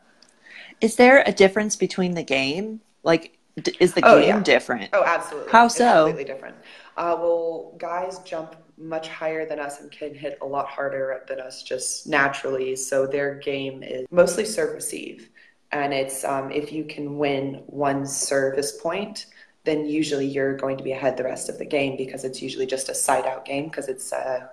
Is 0.81 0.97
there 0.97 1.23
a 1.27 1.33
difference 1.33 1.77
between 1.77 2.15
the 2.15 2.23
game? 2.23 2.81
Like, 3.03 3.39
is 3.81 3.95
the 3.95 4.03
oh, 4.05 4.21
game 4.21 4.29
yeah. 4.29 4.43
different? 4.43 4.91
Oh, 4.93 5.05
absolutely. 5.05 5.51
How 5.51 5.69
so? 5.69 6.07
Completely 6.07 6.33
different. 6.33 6.57
Uh, 6.97 7.17
well, 7.19 7.75
guys 7.79 8.19
jump 8.21 8.57
much 8.79 9.09
higher 9.09 9.47
than 9.47 9.59
us 9.59 9.81
and 9.81 9.91
can 9.91 10.15
hit 10.15 10.39
a 10.43 10.47
lot 10.47 10.67
harder 10.67 11.25
than 11.29 11.41
us 11.41 11.63
just 11.63 12.07
naturally. 12.07 12.77
So 12.77 13.07
their 13.07 13.37
game 13.37 13.83
is 13.83 14.07
mostly 14.11 14.45
serve 14.45 14.75
receive. 14.75 15.31
And 15.73 15.93
it's 15.93 16.25
um, 16.25 16.51
if 16.53 16.73
you 16.73 16.85
can 16.85 17.19
win 17.19 17.63
one 17.67 18.07
service 18.07 18.73
point, 18.81 19.27
then 19.65 19.87
usually 19.87 20.27
you're 20.27 20.57
going 20.57 20.77
to 20.77 20.85
be 20.85 20.93
ahead 20.93 21.17
the 21.17 21.25
rest 21.25 21.49
of 21.49 21.59
the 21.59 21.65
game 21.65 21.97
because 21.97 22.25
it's 22.25 22.41
usually 22.41 22.67
just 22.67 22.89
a 22.89 22.95
side 22.95 23.27
out 23.27 23.45
game 23.45 23.65
because 23.65 23.89
it's, 23.89 24.13
uh, 24.13 24.47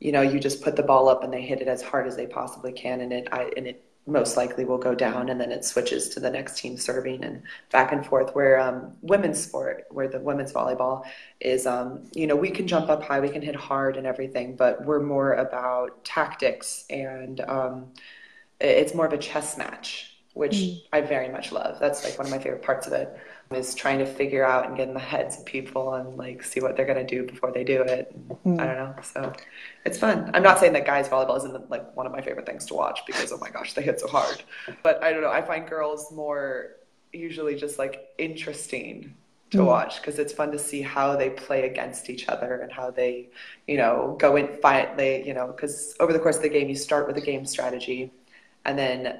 you 0.00 0.12
know, 0.12 0.22
you 0.22 0.40
just 0.40 0.62
put 0.62 0.76
the 0.76 0.82
ball 0.82 1.08
up 1.08 1.22
and 1.22 1.32
they 1.32 1.42
hit 1.42 1.60
it 1.60 1.68
as 1.68 1.82
hard 1.82 2.06
as 2.06 2.16
they 2.16 2.26
possibly 2.26 2.72
can 2.72 3.02
and 3.02 3.12
it, 3.12 3.28
I, 3.30 3.52
and 3.56 3.66
it 3.66 3.84
most 4.06 4.36
likely 4.36 4.64
will 4.64 4.78
go 4.78 4.94
down 4.94 5.28
and 5.28 5.40
then 5.40 5.52
it 5.52 5.64
switches 5.64 6.08
to 6.08 6.20
the 6.20 6.30
next 6.30 6.58
team 6.58 6.76
serving 6.76 7.22
and 7.22 7.42
back 7.70 7.92
and 7.92 8.04
forth 8.04 8.34
where 8.34 8.58
um, 8.58 8.92
women's 9.02 9.42
sport 9.42 9.84
where 9.90 10.08
the 10.08 10.18
women's 10.18 10.52
volleyball 10.52 11.04
is 11.40 11.66
um, 11.66 12.02
you 12.14 12.26
know 12.26 12.34
we 12.34 12.50
can 12.50 12.66
jump 12.66 12.88
up 12.88 13.02
high 13.02 13.20
we 13.20 13.28
can 13.28 13.42
hit 13.42 13.54
hard 13.54 13.96
and 13.96 14.06
everything 14.06 14.56
but 14.56 14.84
we're 14.84 15.02
more 15.02 15.34
about 15.34 16.02
tactics 16.04 16.84
and 16.90 17.40
um, 17.42 17.86
it's 18.60 18.94
more 18.94 19.06
of 19.06 19.12
a 19.12 19.18
chess 19.18 19.58
match 19.58 20.16
which 20.34 20.56
mm. 20.56 20.80
i 20.92 21.00
very 21.00 21.28
much 21.28 21.52
love 21.52 21.78
that's 21.78 22.04
like 22.04 22.16
one 22.18 22.26
of 22.26 22.32
my 22.32 22.38
favorite 22.38 22.62
parts 22.62 22.86
of 22.86 22.92
it 22.92 23.18
is 23.52 23.74
trying 23.74 23.98
to 23.98 24.06
figure 24.06 24.44
out 24.44 24.66
and 24.66 24.76
get 24.76 24.86
in 24.86 24.94
the 24.94 25.00
heads 25.00 25.38
of 25.38 25.44
people 25.44 25.94
and 25.94 26.16
like 26.16 26.42
see 26.42 26.60
what 26.60 26.76
they're 26.76 26.86
going 26.86 27.04
to 27.04 27.16
do 27.16 27.26
before 27.26 27.50
they 27.50 27.64
do 27.64 27.82
it. 27.82 28.14
Mm. 28.44 28.60
I 28.60 28.66
don't 28.66 28.76
know. 28.76 28.94
So 29.02 29.32
it's 29.84 29.98
fun. 29.98 30.30
I'm 30.34 30.42
not 30.42 30.60
saying 30.60 30.72
that 30.74 30.86
guys 30.86 31.08
volleyball 31.08 31.36
isn't 31.38 31.68
like 31.68 31.96
one 31.96 32.06
of 32.06 32.12
my 32.12 32.20
favorite 32.20 32.46
things 32.46 32.64
to 32.66 32.74
watch 32.74 33.00
because 33.06 33.32
oh 33.32 33.38
my 33.38 33.50
gosh, 33.50 33.74
they 33.74 33.82
hit 33.82 33.98
so 33.98 34.06
hard. 34.06 34.42
But 34.84 35.02
I 35.02 35.12
don't 35.12 35.20
know. 35.20 35.30
I 35.30 35.42
find 35.42 35.68
girls 35.68 36.12
more 36.12 36.76
usually 37.12 37.56
just 37.56 37.76
like 37.76 38.10
interesting 38.18 39.14
to 39.50 39.58
mm. 39.58 39.66
watch 39.66 40.00
because 40.00 40.20
it's 40.20 40.32
fun 40.32 40.52
to 40.52 40.58
see 40.58 40.80
how 40.80 41.16
they 41.16 41.30
play 41.30 41.66
against 41.66 42.08
each 42.08 42.28
other 42.28 42.60
and 42.60 42.70
how 42.70 42.92
they, 42.92 43.30
you 43.66 43.76
know, 43.76 44.16
go 44.20 44.36
in 44.36 44.46
fight. 44.58 44.96
They, 44.96 45.24
you 45.24 45.34
know, 45.34 45.48
because 45.48 45.96
over 45.98 46.12
the 46.12 46.20
course 46.20 46.36
of 46.36 46.42
the 46.42 46.48
game, 46.48 46.68
you 46.68 46.76
start 46.76 47.08
with 47.08 47.16
a 47.16 47.20
game 47.20 47.44
strategy 47.46 48.12
and 48.64 48.78
then 48.78 49.18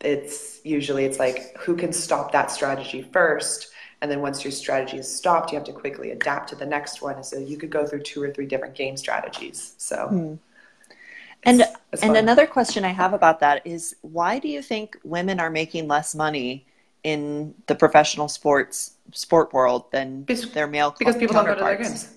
it's 0.00 0.60
usually 0.64 1.04
it's 1.04 1.18
like 1.18 1.56
who 1.58 1.76
can 1.76 1.92
stop 1.92 2.32
that 2.32 2.50
strategy 2.50 3.02
first 3.02 3.70
and 4.00 4.10
then 4.10 4.20
once 4.20 4.44
your 4.44 4.52
strategy 4.52 4.96
is 4.96 5.12
stopped 5.12 5.50
you 5.50 5.58
have 5.58 5.66
to 5.66 5.72
quickly 5.72 6.12
adapt 6.12 6.48
to 6.48 6.54
the 6.54 6.66
next 6.66 7.02
one 7.02 7.22
so 7.24 7.38
you 7.38 7.56
could 7.56 7.70
go 7.70 7.84
through 7.84 8.00
two 8.00 8.22
or 8.22 8.32
three 8.32 8.46
different 8.46 8.74
game 8.74 8.96
strategies 8.96 9.74
so 9.76 10.06
hmm. 10.06 10.34
and 11.42 11.62
it's 11.92 12.02
and 12.02 12.16
another 12.16 12.46
question 12.46 12.84
I 12.84 12.90
have 12.90 13.12
about 13.12 13.40
that 13.40 13.66
is 13.66 13.96
why 14.02 14.38
do 14.38 14.48
you 14.48 14.62
think 14.62 14.96
women 15.02 15.40
are 15.40 15.50
making 15.50 15.88
less 15.88 16.14
money 16.14 16.64
in 17.04 17.54
the 17.66 17.74
professional 17.74 18.28
sports 18.28 18.92
sport 19.12 19.52
world 19.52 19.90
than 19.92 20.22
because, 20.22 20.50
their 20.52 20.66
male 20.66 20.94
because 20.98 21.16
people 21.16 21.34
don't 21.34 21.46
go 21.46 21.54
to 21.54 21.64
their 21.64 21.76
games. 21.76 22.14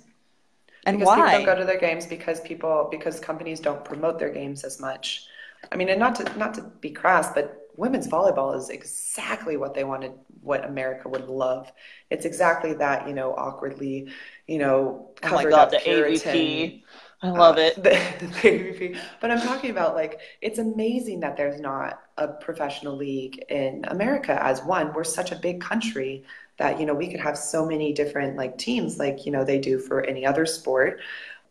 And 0.85 0.97
because 0.97 1.07
why? 1.07 1.15
people 1.15 1.31
don't 1.31 1.55
go 1.55 1.59
to 1.59 1.65
their 1.65 1.79
games 1.79 2.05
because 2.05 2.41
people 2.41 2.87
because 2.89 3.19
companies 3.19 3.59
don't 3.59 3.83
promote 3.85 4.19
their 4.19 4.31
games 4.31 4.63
as 4.63 4.79
much. 4.79 5.27
I 5.71 5.75
mean, 5.75 5.89
and 5.89 5.99
not 5.99 6.15
to 6.15 6.37
not 6.37 6.53
to 6.55 6.63
be 6.81 6.89
crass, 6.89 7.31
but 7.33 7.60
women's 7.81 8.07
volleyball 8.07 8.55
is 8.55 8.69
exactly 8.69 9.57
what 9.57 9.73
they 9.73 9.83
wanted, 9.83 10.11
what 10.41 10.63
America 10.63 11.09
would 11.09 11.27
love. 11.27 11.71
It's 12.11 12.25
exactly 12.25 12.75
that, 12.75 13.07
you 13.07 13.13
know, 13.15 13.33
awkwardly, 13.33 14.07
you 14.45 14.59
know, 14.59 15.09
covered 15.19 15.35
oh 15.35 15.43
my 15.45 15.49
God, 15.49 15.59
up 15.59 15.71
the 15.71 15.79
Puritan, 15.79 16.35
AVP. 16.35 16.83
I 17.23 17.29
love 17.31 17.57
uh, 17.57 17.61
it. 17.61 17.75
The, 17.83 17.89
the 17.89 18.27
AVP. 18.27 18.97
But 19.19 19.31
I'm 19.31 19.41
talking 19.41 19.71
about 19.71 19.95
like 19.95 20.19
it's 20.41 20.59
amazing 20.59 21.21
that 21.21 21.35
there's 21.35 21.59
not 21.59 21.99
a 22.19 22.27
professional 22.27 22.95
league 22.95 23.43
in 23.49 23.83
America 23.87 24.39
as 24.43 24.61
one. 24.61 24.93
We're 24.93 25.03
such 25.03 25.31
a 25.31 25.35
big 25.35 25.59
country 25.59 26.23
that 26.57 26.79
you 26.79 26.85
know 26.85 26.93
we 26.93 27.09
could 27.09 27.19
have 27.19 27.35
so 27.35 27.65
many 27.65 27.93
different 27.93 28.37
like 28.37 28.59
teams 28.59 28.99
like 28.99 29.25
you 29.25 29.31
know 29.31 29.43
they 29.43 29.59
do 29.59 29.79
for 29.79 30.03
any 30.03 30.23
other 30.23 30.45
sport. 30.45 30.99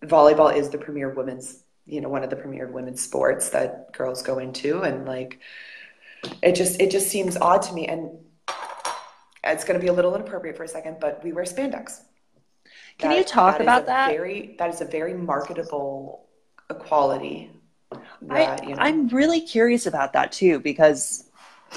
Volleyball 0.04 0.54
is 0.56 0.70
the 0.70 0.78
premier 0.78 1.10
women's 1.10 1.64
you 1.86 2.00
know 2.00 2.08
one 2.08 2.22
of 2.22 2.30
the 2.30 2.36
premier 2.36 2.68
women's 2.68 3.00
sports 3.00 3.48
that 3.48 3.92
girls 3.92 4.22
go 4.22 4.38
into 4.38 4.82
and 4.82 5.06
like 5.06 5.40
it 6.42 6.54
just 6.54 6.80
it 6.80 6.90
just 6.90 7.08
seems 7.08 7.36
odd 7.36 7.62
to 7.62 7.72
me 7.72 7.86
and 7.86 8.10
it's 9.44 9.64
going 9.64 9.78
to 9.78 9.82
be 9.82 9.88
a 9.88 9.92
little 9.92 10.14
inappropriate 10.14 10.56
for 10.56 10.64
a 10.64 10.68
second 10.68 10.98
but 11.00 11.22
we 11.24 11.32
wear 11.32 11.44
spandex 11.44 12.02
can 13.00 13.10
that, 13.10 13.16
you 13.16 13.24
talk 13.24 13.54
that 13.56 13.62
about 13.62 13.86
that? 13.86 14.10
Very, 14.10 14.54
that 14.58 14.68
is 14.72 14.80
a 14.80 14.84
very 14.84 15.14
marketable 15.14 16.26
quality. 16.68 17.50
That, 18.22 18.60
I, 18.62 18.66
you 18.66 18.74
know. 18.74 18.82
I'm 18.82 19.08
really 19.08 19.40
curious 19.40 19.86
about 19.86 20.12
that 20.12 20.32
too 20.32 20.60
because 20.60 21.30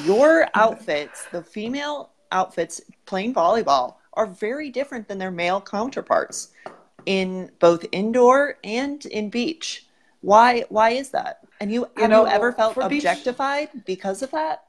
your 0.03 0.49
outfits, 0.53 1.25
the 1.32 1.41
female 1.41 2.12
outfits 2.32 2.82
playing 3.06 3.34
volleyball, 3.34 3.95
are 4.13 4.27
very 4.27 4.69
different 4.69 5.08
than 5.08 5.17
their 5.17 5.32
male 5.32 5.62
counterparts 5.62 6.49
in 7.06 7.49
both 7.60 7.86
indoor 7.91 8.58
and 8.63 9.06
in 9.06 9.29
beach. 9.29 9.88
Why? 10.23 10.63
Why 10.69 10.91
is 10.91 11.09
that? 11.09 11.41
And 11.59 11.71
you, 11.71 11.81
you 11.81 12.01
have 12.01 12.09
know, 12.09 12.25
you 12.25 12.31
ever 12.31 12.53
felt 12.53 12.77
objectified 12.77 13.69
beach, 13.73 13.86
because 13.86 14.21
of 14.21 14.31
that? 14.31 14.63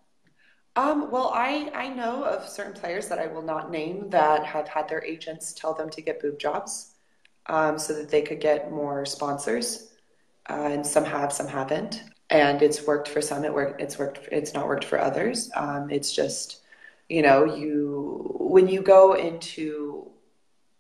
Um, 0.77 1.11
well, 1.13 1.31
I, 1.33 1.71
I 1.73 1.89
know 1.89 2.25
of 2.25 2.49
certain 2.49 2.73
players 2.73 3.09
that 3.09 3.21
I 3.21 3.29
will 3.29 3.43
not 3.43 3.71
name 3.71 4.11
that 4.11 4.45
have 4.45 4.67
had 4.67 4.89
their 4.89 5.03
agents 5.05 5.53
tell 5.53 5.73
them 5.73 5.89
to 5.91 6.03
get 6.03 6.21
boob 6.21 6.41
jobs 6.41 6.95
um, 7.47 7.79
so 7.79 7.95
that 7.95 8.09
they 8.11 8.23
could 8.23 8.41
get 8.41 8.73
more 8.73 9.07
sponsors. 9.07 9.93
Uh, 10.51 10.69
and 10.73 10.87
some 10.87 11.05
have, 11.05 11.33
some 11.33 11.47
haven't. 11.47 12.03
And 12.31 12.61
it's 12.61 12.85
worked 12.85 13.09
for 13.09 13.21
some. 13.21 13.45
It 13.45 13.55
worked. 13.55 13.81
It's 13.81 13.99
worked. 13.99 14.29
It's 14.33 14.55
not 14.55 14.67
worked 14.67 14.85
for 14.85 15.01
others. 15.01 15.51
Um, 15.55 15.89
it's 15.91 16.13
just, 16.13 16.63
you 17.09 17.23
know, 17.23 17.45
you 17.45 18.37
when 18.41 18.67
you 18.67 18.83
go 18.83 19.15
into 19.15 20.11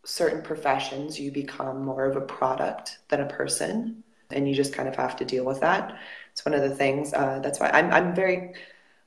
certain 0.04 0.42
professions, 0.42 1.18
you 1.18 1.30
become 1.30 1.84
more 1.84 2.04
of 2.06 2.16
a 2.16 2.20
product 2.20 2.98
than 3.08 3.20
a 3.20 3.26
person, 3.26 4.03
and 4.30 4.48
you 4.48 4.54
just 4.54 4.72
kind 4.72 4.88
of 4.88 4.96
have 4.96 5.16
to 5.16 5.24
deal 5.24 5.44
with 5.44 5.60
that. 5.60 5.98
It's 6.32 6.44
one 6.44 6.54
of 6.54 6.62
the 6.62 6.74
things. 6.74 7.12
Uh, 7.12 7.38
that's 7.40 7.60
why 7.60 7.70
I'm 7.72 7.90
I'm 7.92 8.14
very 8.14 8.54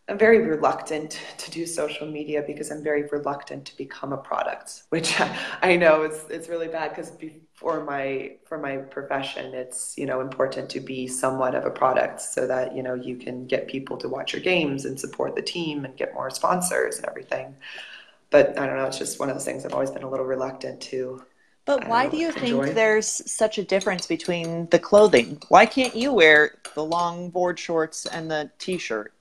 I'm 0.10 0.18
very 0.18 0.40
reluctant 0.40 1.20
to 1.38 1.52
do 1.52 1.66
social 1.66 2.08
media 2.08 2.42
because 2.48 2.72
I'm 2.72 2.82
very 2.82 3.04
reluctant 3.04 3.66
to 3.66 3.76
become 3.76 4.14
a 4.14 4.18
product, 4.18 4.84
which 4.90 5.20
I 5.62 5.76
know 5.76 6.04
is 6.04 6.24
it's 6.30 6.48
really 6.48 6.70
bad 6.70 6.90
because 6.90 7.12
for 7.54 7.84
my 7.84 8.38
for 8.46 8.58
my 8.58 8.78
profession, 8.78 9.54
it's 9.54 9.98
you 9.98 10.06
know 10.06 10.22
important 10.22 10.70
to 10.72 10.80
be 10.80 11.08
somewhat 11.08 11.56
of 11.56 11.66
a 11.66 11.72
product 11.72 12.22
so 12.22 12.48
that 12.48 12.76
you 12.76 12.84
know 12.84 12.94
you 12.94 13.18
can 13.18 13.46
get 13.48 13.68
people 13.68 13.98
to 13.98 14.08
watch 14.08 14.32
your 14.34 14.42
games 14.42 14.86
and 14.86 14.98
support 15.00 15.36
the 15.36 15.42
team 15.42 15.84
and 15.84 15.98
get 15.98 16.14
more 16.14 16.30
sponsors 16.30 16.98
and 16.98 17.06
everything. 17.06 17.56
But 18.30 18.58
I 18.60 18.66
don't 18.66 18.78
know, 18.78 18.86
it's 18.86 18.98
just 18.98 19.20
one 19.20 19.30
of 19.30 19.36
those 19.36 19.46
things 19.46 19.66
I've 19.66 19.74
always 19.74 19.92
been 19.92 20.04
a 20.04 20.10
little 20.10 20.26
reluctant 20.26 20.82
to. 20.84 21.24
But 21.68 21.88
why 21.88 22.08
do 22.08 22.16
you 22.16 22.30
enjoy. 22.30 22.64
think 22.64 22.76
there's 22.76 23.08
such 23.30 23.58
a 23.58 23.64
difference 23.64 24.08
between 24.08 24.68
the 24.70 24.80
clothing? 24.80 25.40
Why 25.50 25.66
can't 25.66 25.94
you 25.94 26.14
wear 26.14 26.56
the 26.74 26.84
long 26.84 27.30
board 27.30 27.60
shorts 27.60 28.06
and 28.06 28.32
the 28.32 28.50
t-shirt? 28.58 29.14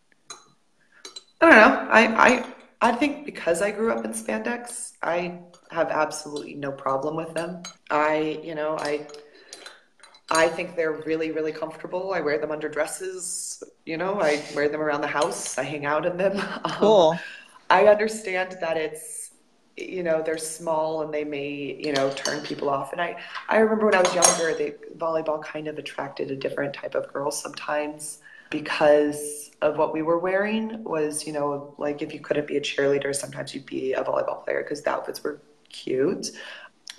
I 1.40 1.50
don't 1.50 1.50
know. 1.50 1.88
I, 1.90 2.28
I 2.28 2.46
I 2.80 2.92
think 2.92 3.24
because 3.24 3.62
I 3.62 3.72
grew 3.72 3.92
up 3.92 4.04
in 4.04 4.12
spandex, 4.12 4.92
I 5.02 5.40
have 5.70 5.90
absolutely 5.90 6.54
no 6.54 6.70
problem 6.70 7.16
with 7.16 7.34
them. 7.34 7.62
I, 7.90 8.40
you 8.44 8.54
know, 8.54 8.76
I 8.78 9.06
I 10.30 10.48
think 10.48 10.76
they're 10.76 11.02
really, 11.04 11.32
really 11.32 11.52
comfortable. 11.52 12.12
I 12.12 12.20
wear 12.20 12.38
them 12.38 12.50
under 12.52 12.68
dresses, 12.68 13.62
you 13.84 13.96
know, 13.96 14.20
I 14.20 14.42
wear 14.54 14.68
them 14.68 14.80
around 14.80 15.00
the 15.00 15.08
house. 15.08 15.58
I 15.58 15.62
hang 15.62 15.84
out 15.84 16.06
in 16.06 16.16
them. 16.16 16.40
Cool. 16.78 17.10
Um, 17.10 17.18
I 17.70 17.86
understand 17.86 18.56
that 18.60 18.76
it's 18.76 19.15
you 19.76 20.02
know, 20.02 20.22
they're 20.22 20.38
small 20.38 21.02
and 21.02 21.12
they 21.12 21.24
may, 21.24 21.78
you 21.78 21.92
know, 21.92 22.10
turn 22.10 22.42
people 22.42 22.70
off. 22.70 22.92
And 22.92 23.00
I, 23.00 23.16
I 23.48 23.58
remember 23.58 23.86
when 23.86 23.94
I 23.94 24.00
was 24.00 24.14
younger, 24.14 24.54
the 24.54 24.74
volleyball 24.96 25.42
kind 25.42 25.68
of 25.68 25.78
attracted 25.78 26.30
a 26.30 26.36
different 26.36 26.74
type 26.74 26.94
of 26.94 27.12
girl 27.12 27.30
sometimes 27.30 28.20
because 28.50 29.50
of 29.60 29.76
what 29.76 29.92
we 29.92 30.02
were 30.02 30.18
wearing 30.18 30.82
was, 30.84 31.26
you 31.26 31.32
know, 31.32 31.74
like 31.78 32.00
if 32.00 32.14
you 32.14 32.20
couldn't 32.20 32.46
be 32.46 32.56
a 32.56 32.60
cheerleader, 32.60 33.14
sometimes 33.14 33.54
you'd 33.54 33.66
be 33.66 33.92
a 33.92 34.02
volleyball 34.02 34.44
player 34.44 34.62
because 34.62 34.82
the 34.82 34.90
outfits 34.90 35.22
were 35.22 35.40
cute. 35.68 36.30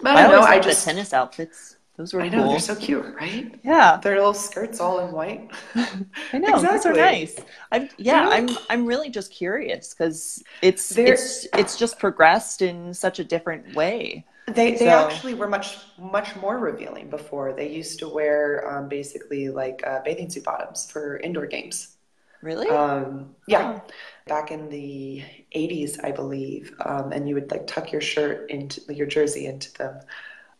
But 0.01 0.15
I, 0.15 0.19
I 0.19 0.27
don't 0.27 0.41
know, 0.41 0.45
I 0.45 0.59
just 0.59 0.85
the 0.85 0.91
tennis 0.91 1.13
outfits. 1.13 1.76
Those 1.97 2.13
were 2.13 2.21
I 2.21 2.29
know 2.29 2.43
cool. 2.43 2.51
they're 2.51 2.59
so 2.59 2.75
cute, 2.75 3.05
right? 3.19 3.59
Yeah, 3.63 3.97
their 3.97 4.17
little 4.17 4.35
skirts 4.35 4.79
all 4.79 4.99
in 4.99 5.11
white. 5.11 5.49
I 5.75 6.37
know 6.37 6.55
exactly. 6.55 6.67
those 6.69 6.85
are 6.85 6.93
nice. 6.93 7.35
I'm 7.71 7.89
yeah, 7.97 8.29
I'm 8.29 8.49
I'm 8.69 8.85
really 8.85 9.09
just 9.09 9.31
curious 9.31 9.95
because 9.95 10.43
it's 10.61 10.89
they're, 10.89 11.13
it's 11.13 11.47
it's 11.53 11.75
just 11.75 11.97
progressed 11.97 12.61
in 12.61 12.93
such 12.93 13.17
a 13.17 13.23
different 13.23 13.75
way. 13.75 14.25
They 14.45 14.71
they 14.73 14.77
so. 14.77 15.07
actually 15.07 15.33
were 15.33 15.47
much 15.47 15.79
much 15.97 16.35
more 16.35 16.59
revealing 16.59 17.09
before. 17.09 17.53
They 17.53 17.69
used 17.69 17.97
to 17.99 18.07
wear 18.07 18.69
um, 18.71 18.87
basically 18.87 19.49
like 19.49 19.81
uh, 19.85 20.01
bathing 20.05 20.29
suit 20.29 20.43
bottoms 20.43 20.89
for 20.89 21.17
indoor 21.17 21.47
games. 21.47 21.97
Really? 22.43 22.69
Um, 22.69 23.35
yeah. 23.47 23.79
Oh. 23.83 23.91
Back 24.27 24.51
in 24.51 24.69
the 24.69 25.23
80s, 25.55 26.03
I 26.03 26.11
believe, 26.11 26.73
um, 26.85 27.11
and 27.11 27.27
you 27.27 27.33
would 27.35 27.49
like 27.49 27.65
tuck 27.65 27.91
your 27.91 28.01
shirt 28.01 28.51
into 28.51 28.81
your 28.93 29.07
jersey 29.07 29.47
into 29.47 29.73
them, 29.73 30.01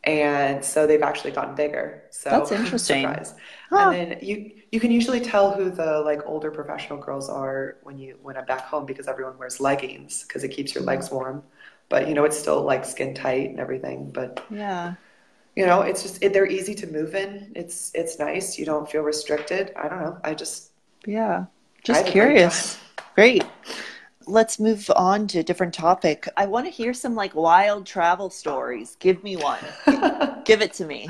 and 0.07 0.63
so 0.63 0.87
they've 0.87 1.01
actually 1.01 1.31
gotten 1.31 1.53
bigger. 1.53 2.03
So 2.11 2.29
that's 2.29 2.51
interesting. 2.51 3.03
Huh. 3.69 3.89
And 3.89 4.11
then 4.11 4.19
you 4.21 4.53
you 4.71 4.79
can 4.79 4.89
usually 4.89 5.19
tell 5.19 5.51
who 5.51 5.69
the 5.69 5.99
like 5.99 6.21
older 6.25 6.49
professional 6.49 6.97
girls 6.97 7.29
are 7.29 7.75
when 7.83 7.97
you 7.97 8.17
when 8.21 8.37
I'm 8.37 8.45
back 8.45 8.61
home 8.61 8.85
because 8.85 9.09
everyone 9.09 9.37
wears 9.37 9.59
leggings 9.59 10.23
because 10.23 10.45
it 10.45 10.49
keeps 10.49 10.73
your 10.73 10.85
legs 10.85 11.11
warm. 11.11 11.43
But 11.89 12.07
you 12.07 12.13
know 12.13 12.23
it's 12.23 12.39
still 12.39 12.61
like 12.61 12.85
skin 12.85 13.13
tight 13.13 13.49
and 13.49 13.59
everything. 13.59 14.09
But 14.09 14.45
yeah. 14.49 14.95
you 15.57 15.65
know 15.65 15.81
it's 15.81 16.03
just 16.03 16.23
it, 16.23 16.31
they're 16.31 16.47
easy 16.47 16.73
to 16.75 16.87
move 16.87 17.13
in. 17.13 17.51
It's 17.53 17.91
it's 17.93 18.17
nice. 18.17 18.57
You 18.57 18.65
don't 18.65 18.89
feel 18.89 19.01
restricted. 19.01 19.73
I 19.75 19.89
don't 19.89 19.99
know. 19.99 20.17
I 20.23 20.33
just 20.33 20.71
yeah. 21.05 21.47
Just 21.83 22.05
curious. 22.05 22.79
Great 23.13 23.43
let's 24.27 24.59
move 24.59 24.89
on 24.95 25.27
to 25.27 25.39
a 25.39 25.43
different 25.43 25.73
topic 25.73 26.27
i 26.37 26.45
want 26.45 26.65
to 26.65 26.71
hear 26.71 26.93
some 26.93 27.15
like 27.15 27.33
wild 27.33 27.85
travel 27.85 28.29
stories 28.29 28.95
give 28.99 29.23
me 29.23 29.35
one 29.35 29.59
give 30.45 30.61
it 30.61 30.73
to 30.73 30.85
me 30.85 31.07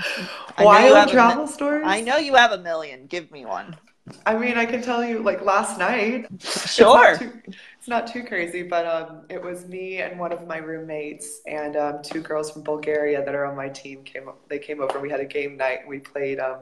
wild 0.59 1.09
travel 1.09 1.47
stories 1.47 1.85
i 1.85 1.99
know 1.99 2.17
you 2.17 2.35
have 2.35 2.51
a 2.51 2.57
million 2.59 3.05
give 3.07 3.31
me 3.31 3.45
one 3.45 3.75
I 4.25 4.37
mean, 4.37 4.57
I 4.57 4.65
can 4.65 4.81
tell 4.81 5.03
you, 5.03 5.19
like 5.19 5.43
last 5.43 5.77
night. 5.77 6.27
Sure. 6.39 7.19
It's 7.19 7.27
not 7.27 7.31
too, 7.31 7.51
it's 7.77 7.87
not 7.87 8.07
too 8.07 8.23
crazy, 8.23 8.63
but 8.63 8.85
um, 8.85 9.21
it 9.29 9.41
was 9.41 9.65
me 9.67 10.01
and 10.01 10.19
one 10.19 10.31
of 10.33 10.45
my 10.45 10.57
roommates 10.57 11.41
and 11.47 11.75
um, 11.77 12.01
two 12.03 12.21
girls 12.21 12.51
from 12.51 12.63
Bulgaria 12.63 13.23
that 13.23 13.33
are 13.33 13.45
on 13.45 13.55
my 13.55 13.69
team 13.69 14.03
came. 14.03 14.29
They 14.49 14.59
came 14.59 14.81
over. 14.81 14.99
We 14.99 15.09
had 15.09 15.19
a 15.19 15.25
game 15.25 15.57
night. 15.57 15.81
And 15.81 15.89
we 15.89 15.99
played 15.99 16.39
um, 16.39 16.59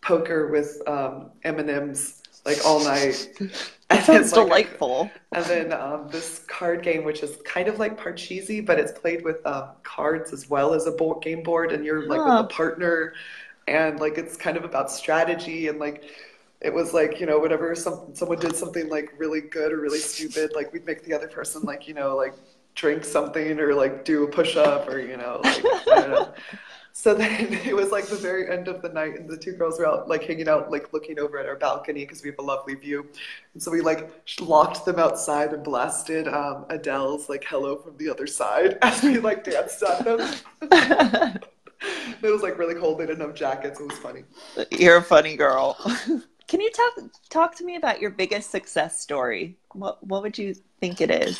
poker 0.00 0.48
with 0.48 0.80
um, 0.88 1.30
M 1.44 1.58
and 1.58 1.70
M's 1.70 2.22
like 2.46 2.64
all 2.64 2.82
night. 2.82 3.28
That 3.88 4.04
sounds 4.04 4.32
like, 4.32 4.46
delightful. 4.46 5.08
And 5.30 5.44
then 5.44 5.72
um, 5.72 6.08
this 6.10 6.40
card 6.48 6.82
game, 6.82 7.04
which 7.04 7.22
is 7.22 7.36
kind 7.44 7.68
of 7.68 7.78
like 7.78 7.96
Parcheesi, 7.96 8.66
but 8.66 8.80
it's 8.80 8.90
played 8.90 9.22
with 9.22 9.46
um, 9.46 9.68
cards 9.84 10.32
as 10.32 10.50
well 10.50 10.74
as 10.74 10.88
a 10.88 10.90
board 10.90 11.22
game 11.22 11.44
board, 11.44 11.70
and 11.70 11.84
you're 11.84 12.08
like 12.08 12.18
huh. 12.18 12.42
with 12.42 12.52
a 12.52 12.52
partner, 12.52 13.14
and 13.68 14.00
like 14.00 14.18
it's 14.18 14.36
kind 14.36 14.56
of 14.56 14.64
about 14.64 14.90
strategy 14.90 15.68
and 15.68 15.78
like 15.78 16.04
it 16.60 16.72
was 16.72 16.92
like 16.92 17.20
you 17.20 17.26
know 17.26 17.38
whenever 17.38 17.74
some 17.74 18.14
someone 18.14 18.38
did 18.38 18.56
something 18.56 18.88
like 18.88 19.12
really 19.18 19.40
good 19.40 19.72
or 19.72 19.80
really 19.80 19.98
stupid 19.98 20.52
like 20.54 20.72
we'd 20.72 20.86
make 20.86 21.04
the 21.04 21.12
other 21.12 21.28
person 21.28 21.62
like 21.62 21.86
you 21.86 21.94
know 21.94 22.16
like 22.16 22.34
drink 22.74 23.04
something 23.04 23.58
or 23.58 23.74
like 23.74 24.04
do 24.04 24.24
a 24.24 24.28
push 24.28 24.56
up 24.56 24.88
or 24.88 25.00
you 25.00 25.16
know 25.16 25.40
like 25.42 25.64
I 25.64 26.00
don't 26.00 26.10
know. 26.10 26.34
So 26.98 27.12
then 27.12 27.52
it 27.66 27.76
was 27.76 27.90
like 27.90 28.06
the 28.06 28.16
very 28.16 28.50
end 28.50 28.68
of 28.68 28.80
the 28.80 28.88
night, 28.88 29.20
and 29.20 29.28
the 29.28 29.36
two 29.36 29.52
girls 29.52 29.78
were 29.78 29.86
out 29.86 30.08
like 30.08 30.24
hanging 30.24 30.48
out, 30.48 30.70
like 30.70 30.94
looking 30.94 31.18
over 31.18 31.38
at 31.38 31.44
our 31.44 31.54
balcony 31.54 32.06
because 32.06 32.22
we 32.22 32.30
have 32.30 32.38
a 32.38 32.42
lovely 32.42 32.74
view. 32.74 33.06
And 33.52 33.62
so 33.62 33.70
we 33.70 33.82
like 33.82 34.10
locked 34.40 34.86
them 34.86 34.98
outside 34.98 35.52
and 35.52 35.62
blasted 35.62 36.26
um, 36.26 36.64
Adele's 36.70 37.28
like 37.28 37.44
"Hello 37.44 37.76
from 37.76 37.98
the 37.98 38.08
Other 38.08 38.26
Side" 38.26 38.78
as 38.82 39.02
we 39.02 39.18
like 39.18 39.44
danced 39.44 39.82
at 39.82 40.06
them. 40.06 40.20
it 42.22 42.32
was 42.32 42.40
like 42.40 42.58
really 42.58 42.74
cold. 42.74 42.98
They 42.98 43.04
didn't 43.04 43.20
have 43.20 43.34
jackets. 43.34 43.78
It 43.78 43.86
was 43.86 43.98
funny. 43.98 44.24
You're 44.70 44.96
a 44.96 45.02
funny 45.02 45.36
girl. 45.36 45.76
Can 46.48 46.62
you 46.62 46.70
talk 46.70 47.10
talk 47.28 47.54
to 47.56 47.64
me 47.64 47.76
about 47.76 48.00
your 48.00 48.10
biggest 48.10 48.50
success 48.50 48.98
story? 48.98 49.58
What 49.72 50.02
what 50.02 50.22
would 50.22 50.38
you 50.38 50.54
think 50.80 51.02
it 51.02 51.10
is? 51.10 51.38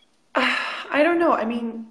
I 0.36 1.02
don't 1.02 1.18
know. 1.18 1.32
I 1.32 1.44
mean, 1.44 1.84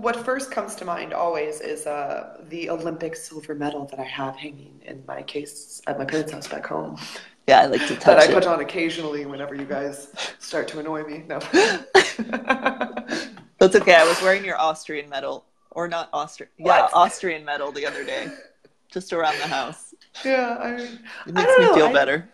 what 0.00 0.16
first 0.16 0.50
comes 0.50 0.74
to 0.76 0.84
mind 0.84 1.12
always 1.12 1.60
is 1.60 1.86
uh, 1.86 2.38
the 2.48 2.70
Olympic 2.70 3.16
silver 3.16 3.54
medal 3.54 3.86
that 3.86 3.98
I 3.98 4.04
have 4.04 4.36
hanging 4.36 4.80
in 4.84 5.02
my 5.06 5.22
case 5.22 5.80
at 5.86 5.98
my 5.98 6.04
parents' 6.04 6.32
house 6.32 6.48
back 6.48 6.66
home. 6.66 6.98
Yeah, 7.48 7.60
I 7.60 7.66
like 7.66 7.80
to 7.86 7.94
touch 7.94 8.04
that 8.04 8.18
I 8.18 8.24
it. 8.24 8.32
put 8.34 8.46
on 8.46 8.60
occasionally 8.60 9.24
whenever 9.26 9.54
you 9.54 9.64
guys 9.64 10.08
start 10.38 10.66
to 10.68 10.80
annoy 10.80 11.04
me. 11.04 11.24
No. 11.28 11.38
That's 13.58 13.74
okay. 13.76 13.94
I 13.94 14.04
was 14.06 14.20
wearing 14.22 14.44
your 14.44 14.58
Austrian 14.60 15.08
medal, 15.08 15.44
or 15.70 15.88
not 15.88 16.08
Austrian. 16.12 16.50
Yeah, 16.58 16.88
Austrian 16.92 17.44
medal 17.44 17.72
the 17.72 17.86
other 17.86 18.04
day, 18.04 18.28
just 18.90 19.12
around 19.12 19.36
the 19.38 19.46
house. 19.46 19.94
yeah, 20.24 20.56
I 20.60 20.70
It 21.26 21.34
makes 21.34 21.58
me 21.58 21.64
know. 21.64 21.74
feel 21.74 21.86
I- 21.86 21.92
better. 21.92 22.28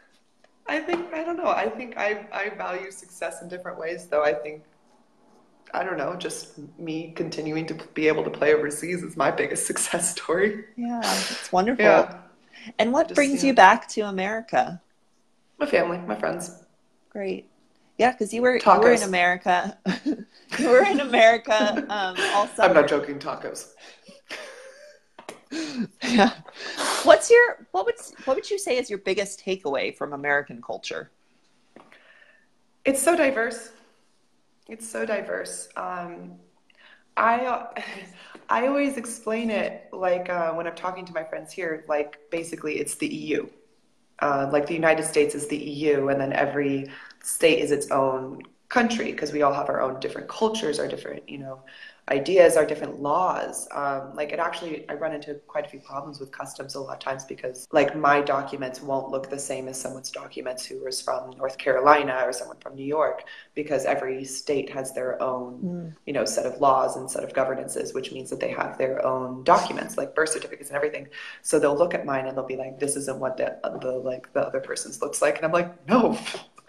I 0.68 0.79
think 0.79 1.12
I 1.12 1.25
don't 1.25 1.37
know. 1.37 1.48
I 1.48 1.68
think 1.68 1.96
I 1.98 2.25
I 2.33 2.51
value 2.51 2.90
success 2.92 3.42
in 3.42 3.48
different 3.48 3.79
ways, 3.81 4.07
though. 4.07 4.22
I 4.22 4.33
think 4.33 4.62
I 5.75 5.83
don't 5.85 5.97
know. 5.97 6.15
Just 6.17 6.59
me 6.79 7.13
continuing 7.17 7.67
to 7.67 7.75
be 7.95 8.09
able 8.09 8.25
to 8.25 8.31
play 8.31 8.55
overseas 8.55 9.03
is 9.03 9.17
my 9.17 9.31
biggest 9.31 9.67
success 9.71 10.11
story. 10.13 10.65
Yeah, 10.77 11.01
it's 11.01 11.51
wonderful. 11.53 11.85
Yeah, 11.85 12.19
And 12.79 12.93
what 12.93 13.09
Just, 13.09 13.17
brings 13.17 13.43
yeah. 13.43 13.49
you 13.49 13.55
back 13.55 13.89
to 13.89 14.03
America? 14.03 14.81
my 15.59 15.67
family, 15.67 15.99
my 15.99 16.17
friends. 16.17 16.65
Great. 17.11 17.49
Yeah, 17.99 18.11
because 18.13 18.33
you 18.35 18.43
were 18.43 18.57
you 18.57 18.81
were 18.81 18.93
in 18.93 19.03
America. 19.03 19.79
you 20.59 20.69
were 20.69 20.83
in 20.85 21.01
America 21.01 21.85
um, 21.89 22.17
all 22.35 22.49
summer. 22.49 22.71
I'm 22.71 22.75
not 22.75 22.89
joking. 22.89 23.19
Tacos. 23.19 23.73
Yeah. 26.03 26.33
What's 27.03 27.31
your 27.31 27.67
what 27.73 27.85
would 27.85 27.97
what 28.25 28.37
would 28.37 28.51
you 28.51 28.59
say 28.59 28.79
is 28.79 28.89
your 28.89 28.99
biggest 28.99 29.45
takeaway 29.45 29.95
from 29.95 30.13
American 30.15 30.63
culture? 30.63 31.11
It's 32.85 33.03
so 33.03 33.17
diverse. 33.17 33.71
It's 34.68 34.88
so 34.88 35.05
diverse. 35.05 35.68
Um, 35.77 36.38
I 37.16 37.66
I 38.51 38.66
always 38.66 38.96
explain 38.96 39.51
it 39.51 39.88
like 39.92 40.29
uh, 40.31 40.53
when 40.55 40.66
I'm 40.66 40.75
talking 40.75 41.05
to 41.07 41.12
my 41.14 41.25
friends 41.25 41.53
here, 41.53 41.85
like 41.88 42.18
basically 42.31 42.79
it's 42.81 42.96
the 42.96 43.09
EU. 43.09 43.48
Uh, 44.20 44.48
like 44.53 44.66
the 44.66 44.75
United 44.75 45.05
States 45.05 45.35
is 45.35 45.48
the 45.48 45.57
EU, 45.59 46.09
and 46.09 46.20
then 46.20 46.33
every 46.33 46.87
state 47.25 47.61
is 47.61 47.72
its 47.72 47.90
own 47.90 48.40
country 48.68 49.12
because 49.12 49.33
we 49.33 49.42
all 49.42 49.53
have 49.53 49.68
our 49.68 49.83
own 49.83 50.01
different 50.01 50.29
cultures, 50.29 50.79
our 50.81 50.88
different 50.88 51.29
you 51.29 51.38
know 51.38 51.62
ideas, 52.09 52.57
our 52.57 52.67
different 52.67 53.01
laws. 53.01 53.69
Um, 53.71 54.15
like 54.15 54.33
it 54.33 54.41
actually, 54.41 54.88
I 54.88 54.95
run 54.95 55.15
into 55.15 55.35
quite 55.47 55.67
a 55.67 55.69
few 55.69 55.79
problems 55.79 56.19
with 56.19 56.33
customs 56.33 56.75
a 56.75 56.81
lot 56.81 56.95
of 56.95 56.99
times 56.99 57.25
because 57.25 57.69
like 57.71 57.97
my 57.97 58.21
documents 58.21 58.83
won't 58.83 59.11
look 59.11 59.31
the 59.31 59.38
same 59.38 59.69
as 59.69 59.81
someone's 59.81 60.11
documents 60.11 60.65
who 60.65 60.85
is 60.87 61.01
from 61.01 61.31
North 61.38 61.59
Carolina 61.59 62.21
or 62.25 62.33
someone 62.33 62.59
from 62.59 62.75
New 62.75 62.85
York 62.85 63.25
because 63.55 63.85
every 63.85 64.25
state 64.25 64.69
has 64.69 64.93
their 64.93 65.21
own 65.23 65.95
you 66.07 66.12
know 66.12 66.25
set 66.25 66.45
of 66.45 66.61
laws 66.61 66.97
and 66.97 67.09
set 67.09 67.23
of 67.23 67.33
governances 67.35 67.95
which 67.95 68.11
means 68.12 68.31
that 68.31 68.41
they 68.41 68.51
have 68.51 68.77
their 68.79 69.05
own 69.07 69.45
documents 69.45 69.97
like 69.97 70.15
birth 70.15 70.31
certificates 70.31 70.71
and 70.71 70.77
everything. 70.77 71.07
So 71.43 71.61
they'll 71.61 71.79
look 71.79 71.95
at 71.95 72.05
mine 72.05 72.27
and 72.27 72.37
they'll 72.37 72.47
be 72.47 72.57
like 72.57 72.81
this 72.81 72.97
isn't 72.97 73.19
what 73.19 73.37
the, 73.37 73.59
the 73.81 73.93
like 73.93 74.33
the 74.33 74.41
other 74.41 74.61
person's 74.61 75.01
looks 75.01 75.23
like. 75.23 75.37
And 75.37 75.45
i'm 75.45 75.53
like 75.53 75.88
no 75.88 76.19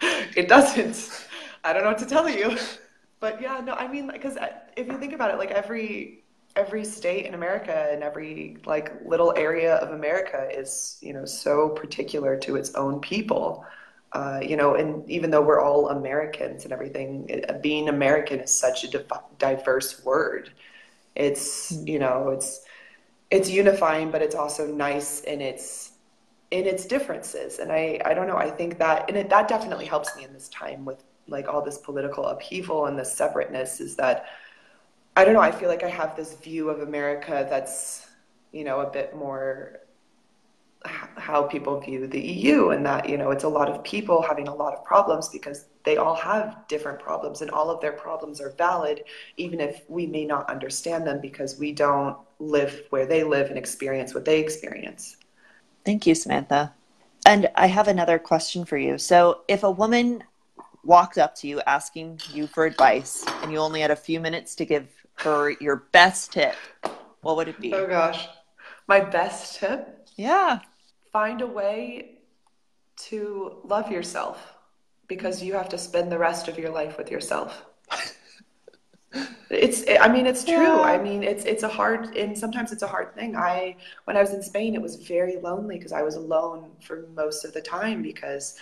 it 0.00 0.48
doesn't. 0.48 1.26
I 1.64 1.72
don't 1.72 1.82
know 1.82 1.88
what 1.88 1.98
to 1.98 2.06
tell 2.06 2.28
you 2.28 2.56
but 3.20 3.40
yeah 3.40 3.60
no 3.60 3.74
i 3.74 3.86
mean 3.88 4.06
because 4.08 4.36
uh, 4.36 4.48
if 4.76 4.86
you 4.86 4.98
think 4.98 5.12
about 5.12 5.30
it 5.30 5.38
like 5.38 5.50
every 5.50 6.22
every 6.56 6.84
state 6.84 7.26
in 7.26 7.34
america 7.34 7.88
and 7.90 8.02
every 8.02 8.56
like 8.64 8.92
little 9.04 9.32
area 9.36 9.76
of 9.76 9.90
america 9.90 10.48
is 10.56 10.98
you 11.00 11.12
know 11.12 11.24
so 11.24 11.68
particular 11.70 12.36
to 12.36 12.56
its 12.56 12.74
own 12.74 13.00
people 13.00 13.64
uh, 14.14 14.38
you 14.40 14.56
know, 14.56 14.76
and 14.76 15.08
even 15.10 15.30
though 15.30 15.42
we're 15.42 15.60
all 15.60 15.88
Americans 15.88 16.62
and 16.62 16.72
everything, 16.72 17.26
it, 17.28 17.50
uh, 17.50 17.54
being 17.54 17.88
American 17.88 18.38
is 18.38 18.56
such 18.56 18.84
a 18.84 18.88
div- 18.88 19.10
diverse 19.38 20.04
word. 20.04 20.52
It's 21.16 21.72
mm-hmm. 21.72 21.88
you 21.88 21.98
know, 21.98 22.28
it's 22.30 22.60
it's 23.32 23.50
unifying, 23.50 24.12
but 24.12 24.22
it's 24.22 24.36
also 24.36 24.66
nice 24.68 25.22
in 25.22 25.40
its 25.40 25.92
in 26.52 26.64
its 26.64 26.86
differences. 26.86 27.58
And 27.58 27.72
I 27.72 28.00
I 28.04 28.14
don't 28.14 28.28
know. 28.28 28.36
I 28.36 28.50
think 28.50 28.78
that 28.78 29.08
and 29.08 29.16
it, 29.18 29.28
that 29.30 29.48
definitely 29.48 29.86
helps 29.86 30.16
me 30.16 30.24
in 30.24 30.32
this 30.32 30.48
time 30.48 30.84
with 30.84 31.02
like 31.28 31.48
all 31.48 31.62
this 31.62 31.78
political 31.78 32.26
upheaval 32.26 32.86
and 32.86 32.98
this 32.98 33.12
separateness. 33.12 33.80
Is 33.80 33.96
that 33.96 34.26
I 35.16 35.24
don't 35.24 35.34
know. 35.34 35.40
I 35.40 35.52
feel 35.52 35.68
like 35.68 35.84
I 35.84 35.88
have 35.88 36.16
this 36.16 36.34
view 36.34 36.70
of 36.70 36.80
America 36.80 37.46
that's 37.48 38.08
you 38.52 38.64
know 38.64 38.80
a 38.80 38.90
bit 38.90 39.16
more 39.16 39.80
how 40.84 41.42
people 41.42 41.80
view 41.80 42.06
the 42.06 42.20
EU 42.20 42.70
and 42.70 42.84
that 42.84 43.08
you 43.08 43.16
know 43.16 43.30
it's 43.30 43.44
a 43.44 43.48
lot 43.48 43.68
of 43.70 43.82
people 43.84 44.20
having 44.20 44.48
a 44.48 44.54
lot 44.54 44.74
of 44.74 44.84
problems 44.84 45.28
because 45.28 45.66
they 45.84 45.96
all 45.96 46.14
have 46.14 46.58
different 46.68 46.98
problems 46.98 47.40
and 47.40 47.50
all 47.50 47.70
of 47.70 47.80
their 47.80 47.92
problems 47.92 48.40
are 48.40 48.50
valid 48.58 49.02
even 49.38 49.60
if 49.60 49.82
we 49.88 50.06
may 50.06 50.24
not 50.24 50.48
understand 50.50 51.06
them 51.06 51.20
because 51.20 51.58
we 51.58 51.72
don't 51.72 52.16
live 52.38 52.82
where 52.90 53.06
they 53.06 53.24
live 53.24 53.48
and 53.48 53.58
experience 53.58 54.14
what 54.14 54.24
they 54.24 54.40
experience. 54.40 55.16
Thank 55.84 56.06
you, 56.06 56.14
Samantha. 56.14 56.72
And 57.26 57.50
I 57.54 57.66
have 57.66 57.88
another 57.88 58.18
question 58.18 58.64
for 58.64 58.76
you. 58.76 58.98
So, 58.98 59.40
if 59.48 59.62
a 59.62 59.70
woman 59.70 60.24
walked 60.84 61.18
up 61.18 61.34
to 61.36 61.48
you 61.48 61.60
asking 61.66 62.20
you 62.32 62.46
for 62.46 62.64
advice 62.64 63.24
and 63.42 63.52
you 63.52 63.58
only 63.58 63.80
had 63.80 63.90
a 63.90 63.96
few 63.96 64.20
minutes 64.20 64.54
to 64.56 64.64
give 64.64 64.88
her 65.16 65.50
your 65.60 65.86
best 65.92 66.32
tip, 66.32 66.56
what 67.22 67.36
would 67.36 67.48
it 67.48 67.60
be? 67.60 67.72
Oh 67.72 67.86
gosh. 67.86 68.28
My 68.86 69.00
best 69.00 69.58
tip, 69.60 70.06
Yeah. 70.16 70.60
find 71.12 71.40
a 71.40 71.46
way 71.46 72.18
to 72.96 73.60
love 73.64 73.90
yourself 73.90 74.54
because 75.08 75.42
you 75.42 75.54
have 75.54 75.68
to 75.70 75.78
spend 75.78 76.10
the 76.12 76.18
rest 76.18 76.48
of 76.48 76.58
your 76.58 76.70
life 76.70 76.98
with 76.98 77.10
yourself. 77.10 77.64
It's 79.50 79.84
I 80.00 80.08
mean 80.08 80.26
it's 80.26 80.44
true. 80.44 80.54
Yeah. 80.54 80.80
I 80.80 80.98
mean 81.00 81.22
it's 81.22 81.44
it's 81.44 81.62
a 81.62 81.68
hard 81.68 82.16
and 82.16 82.36
sometimes 82.36 82.72
it's 82.72 82.82
a 82.82 82.86
hard 82.88 83.14
thing. 83.14 83.36
I 83.36 83.76
when 84.04 84.16
I 84.16 84.20
was 84.20 84.32
in 84.32 84.42
Spain 84.42 84.74
it 84.74 84.82
was 84.82 84.96
very 84.96 85.36
lonely 85.36 85.76
because 85.78 85.92
I 85.92 86.02
was 86.02 86.16
alone 86.16 86.70
for 86.80 87.06
most 87.14 87.44
of 87.44 87.52
the 87.52 87.60
time 87.60 88.02
because 88.02 88.56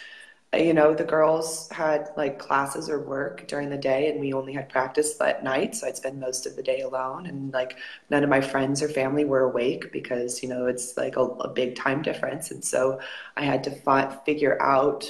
you 0.55 0.75
know 0.75 0.95
the 0.95 1.05
girls 1.05 1.69
had 1.71 2.11
like 2.17 2.39
classes 2.39 2.91
or 2.91 3.01
work 3.01 3.49
during 3.49 3.71
the 3.71 3.79
day 3.79 4.11
and 4.11 4.21
we 4.21 4.35
only 4.35 4.53
had 4.53 4.69
practice 4.69 5.19
at 5.21 5.43
night 5.43 5.75
so 5.75 5.87
I'd 5.87 5.97
spend 5.97 6.21
most 6.21 6.45
of 6.47 6.57
the 6.57 6.63
day 6.63 6.83
alone 6.83 7.25
and 7.27 7.51
like 7.55 7.79
none 8.11 8.23
of 8.23 8.29
my 8.29 8.43
friends 8.43 8.83
or 8.83 8.89
family 8.89 9.25
were 9.25 9.41
awake 9.45 9.91
because 9.93 10.43
you 10.43 10.51
know 10.51 10.67
it's 10.67 10.95
like 10.99 11.17
a, 11.17 11.21
a 11.23 11.49
big 11.49 11.75
time 11.75 12.03
difference 12.03 12.51
and 12.51 12.63
so 12.63 13.01
I 13.37 13.45
had 13.45 13.65
to 13.65 13.71
fi- 13.71 14.15
figure 14.27 14.61
out 14.61 15.07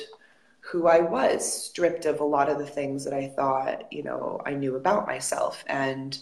who 0.60 0.86
I 0.86 1.00
was, 1.00 1.64
stripped 1.64 2.06
of 2.06 2.20
a 2.20 2.24
lot 2.24 2.48
of 2.48 2.58
the 2.58 2.66
things 2.66 3.04
that 3.04 3.12
I 3.12 3.28
thought, 3.28 3.92
you 3.92 4.02
know, 4.04 4.40
I 4.46 4.54
knew 4.54 4.76
about 4.76 5.06
myself 5.06 5.64
and, 5.66 6.16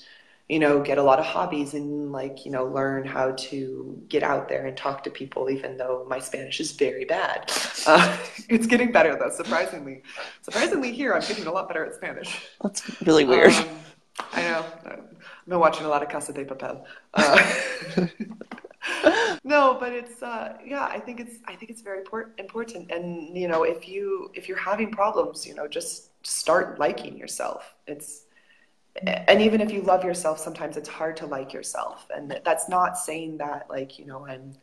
you 0.50 0.58
know, 0.58 0.80
get 0.80 0.98
a 0.98 1.02
lot 1.02 1.20
of 1.20 1.24
hobbies 1.24 1.74
and 1.74 2.10
like, 2.10 2.44
you 2.44 2.50
know, 2.50 2.64
learn 2.64 3.04
how 3.04 3.30
to 3.38 4.02
get 4.08 4.24
out 4.24 4.48
there 4.48 4.66
and 4.66 4.76
talk 4.76 5.04
to 5.04 5.10
people, 5.10 5.48
even 5.48 5.76
though 5.76 6.04
my 6.08 6.18
Spanish 6.18 6.58
is 6.58 6.72
very 6.72 7.04
bad. 7.04 7.50
Uh, 7.86 8.14
it's 8.50 8.66
getting 8.66 8.92
better 8.92 9.16
though, 9.16 9.30
surprisingly. 9.30 10.02
Surprisingly 10.42 10.92
here, 10.92 11.14
I'm 11.14 11.22
getting 11.22 11.46
a 11.46 11.50
lot 11.50 11.66
better 11.66 11.86
at 11.86 11.94
Spanish. 11.94 12.46
That's 12.62 13.00
really 13.02 13.24
weird. 13.24 13.52
Um, 13.54 13.68
I 14.32 14.42
know. 14.42 14.66
I've 14.84 15.48
been 15.48 15.58
watching 15.58 15.86
a 15.86 15.88
lot 15.88 16.02
of 16.02 16.10
Casa 16.10 16.34
de 16.34 16.44
Papel. 16.44 16.84
Uh, 17.14 18.06
no, 19.44 19.78
but 19.80 19.92
it's 19.94 20.22
uh, 20.22 20.58
yeah. 20.64 20.84
I 20.84 21.00
think 21.00 21.20
it's 21.20 21.36
I 21.46 21.54
think 21.54 21.70
it's 21.70 21.80
very 21.80 22.02
important. 22.38 22.90
And 22.90 23.34
you 23.34 23.48
know, 23.48 23.62
if 23.62 23.88
you 23.88 24.30
if 24.34 24.46
you're 24.46 24.58
having 24.58 24.90
problems, 24.90 25.46
you 25.46 25.54
know, 25.54 25.66
just 25.66 26.10
start 26.26 26.78
liking 26.78 27.16
yourself. 27.16 27.74
It's 27.86 28.26
and 29.02 29.40
even 29.40 29.60
if 29.60 29.70
you 29.70 29.82
love 29.82 30.04
yourself, 30.04 30.38
sometimes 30.38 30.76
it's 30.76 30.88
hard 30.88 31.16
to 31.18 31.26
like 31.26 31.52
yourself. 31.52 32.06
And 32.14 32.40
that's 32.44 32.68
not 32.68 32.98
saying 32.98 33.38
that 33.38 33.66
like 33.68 33.98
you 33.98 34.06
know 34.06 34.26
I'm 34.26 34.54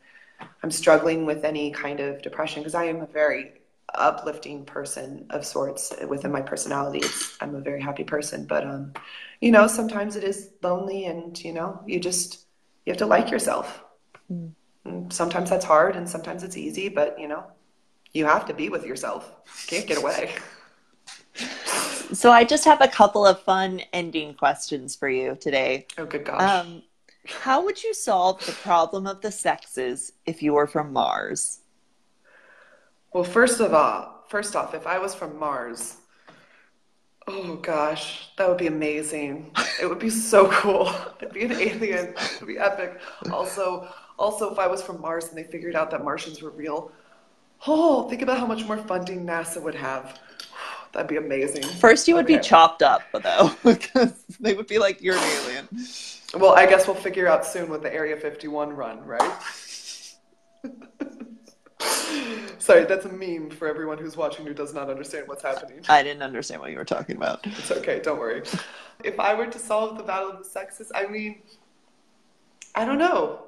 I'm 0.62 0.70
struggling 0.70 1.24
with 1.26 1.44
any 1.44 1.70
kind 1.70 2.00
of 2.00 2.22
depression 2.22 2.62
because 2.62 2.74
I 2.74 2.84
am 2.84 3.00
a 3.00 3.06
very 3.06 3.52
uplifting 3.94 4.64
person 4.64 5.26
of 5.30 5.46
sorts 5.46 5.92
within 6.06 6.30
my 6.30 6.42
personality. 6.42 6.98
It's, 6.98 7.36
I'm 7.40 7.54
a 7.54 7.60
very 7.60 7.80
happy 7.80 8.04
person, 8.04 8.44
but 8.46 8.66
um, 8.66 8.92
you 9.40 9.50
know, 9.50 9.66
sometimes 9.66 10.16
it 10.16 10.24
is 10.24 10.50
lonely, 10.62 11.06
and 11.06 11.42
you 11.42 11.52
know, 11.52 11.80
you 11.86 11.98
just 11.98 12.46
you 12.84 12.90
have 12.92 12.98
to 12.98 13.06
like 13.06 13.30
yourself. 13.30 13.84
Mm. 14.30 14.52
And 14.84 15.12
sometimes 15.12 15.50
that's 15.50 15.64
hard, 15.64 15.96
and 15.96 16.08
sometimes 16.08 16.42
it's 16.42 16.56
easy, 16.56 16.88
but 16.88 17.18
you 17.18 17.28
know, 17.28 17.44
you 18.12 18.26
have 18.26 18.46
to 18.46 18.54
be 18.54 18.68
with 18.68 18.84
yourself. 18.84 19.32
Can't 19.66 19.86
get 19.86 19.98
away. 19.98 20.34
So, 22.12 22.30
I 22.30 22.44
just 22.44 22.64
have 22.64 22.80
a 22.80 22.88
couple 22.88 23.26
of 23.26 23.40
fun 23.42 23.82
ending 23.92 24.34
questions 24.34 24.96
for 24.96 25.08
you 25.08 25.36
today. 25.40 25.86
Oh, 25.98 26.06
good 26.06 26.24
gosh. 26.24 26.40
Um, 26.40 26.82
how 27.26 27.64
would 27.64 27.82
you 27.82 27.92
solve 27.92 28.44
the 28.46 28.52
problem 28.52 29.06
of 29.06 29.20
the 29.20 29.30
sexes 29.30 30.12
if 30.26 30.42
you 30.42 30.54
were 30.54 30.66
from 30.66 30.92
Mars? 30.92 31.60
Well, 33.12 33.24
first 33.24 33.60
of 33.60 33.74
all, 33.74 34.24
first 34.28 34.56
off, 34.56 34.74
if 34.74 34.86
I 34.86 34.98
was 34.98 35.14
from 35.14 35.38
Mars, 35.38 35.98
Oh 37.30 37.56
gosh, 37.56 38.30
that 38.38 38.48
would 38.48 38.56
be 38.56 38.68
amazing. 38.68 39.50
It 39.82 39.86
would 39.86 39.98
be 39.98 40.08
so 40.08 40.50
cool. 40.50 40.88
I'd 41.20 41.30
be 41.34 41.44
an 41.44 41.52
alien. 41.52 42.14
It 42.16 42.36
would 42.40 42.46
be 42.46 42.58
epic. 42.58 42.98
Also, 43.30 43.86
also 44.18 44.50
if 44.50 44.58
I 44.58 44.66
was 44.66 44.82
from 44.82 44.98
Mars 45.02 45.28
and 45.28 45.36
they 45.36 45.42
figured 45.42 45.76
out 45.76 45.90
that 45.90 46.02
Martians 46.02 46.40
were 46.40 46.50
real, 46.50 46.90
oh, 47.66 48.08
think 48.08 48.22
about 48.22 48.38
how 48.38 48.46
much 48.46 48.64
more 48.64 48.78
funding 48.78 49.26
NASA 49.26 49.62
would 49.62 49.74
have. 49.74 50.18
That'd 50.92 51.08
be 51.08 51.16
amazing. 51.16 51.62
First, 51.62 52.08
you 52.08 52.14
would 52.14 52.24
okay. 52.24 52.36
be 52.36 52.42
chopped 52.42 52.82
up, 52.82 53.02
though, 53.12 53.50
because 53.64 54.12
they 54.40 54.54
would 54.54 54.66
be 54.66 54.78
like, 54.78 55.02
"You're 55.02 55.16
an 55.16 55.42
alien." 55.42 55.68
Well, 56.34 56.54
I 56.54 56.66
guess 56.66 56.86
we'll 56.86 56.96
figure 56.96 57.26
out 57.26 57.46
soon 57.46 57.70
with 57.70 57.82
the 57.82 57.92
Area 57.92 58.16
51 58.16 58.70
run, 58.70 59.04
right? 59.04 59.32
Sorry, 62.58 62.84
that's 62.84 63.06
a 63.06 63.12
meme 63.12 63.50
for 63.50 63.66
everyone 63.66 63.96
who's 63.96 64.16
watching 64.16 64.44
who 64.44 64.52
does 64.52 64.74
not 64.74 64.90
understand 64.90 65.26
what's 65.26 65.42
happening. 65.42 65.80
I 65.88 66.02
didn't 66.02 66.22
understand 66.22 66.60
what 66.60 66.70
you 66.70 66.76
were 66.76 66.84
talking 66.84 67.16
about. 67.16 67.46
It's 67.46 67.70
okay, 67.70 68.00
don't 68.00 68.18
worry. 68.18 68.42
If 69.04 69.18
I 69.18 69.34
were 69.34 69.46
to 69.46 69.58
solve 69.58 69.96
the 69.96 70.04
battle 70.04 70.30
of 70.30 70.38
the 70.38 70.44
sexes, 70.44 70.92
I 70.94 71.06
mean, 71.06 71.40
I 72.74 72.84
don't 72.84 72.98
know. 72.98 73.47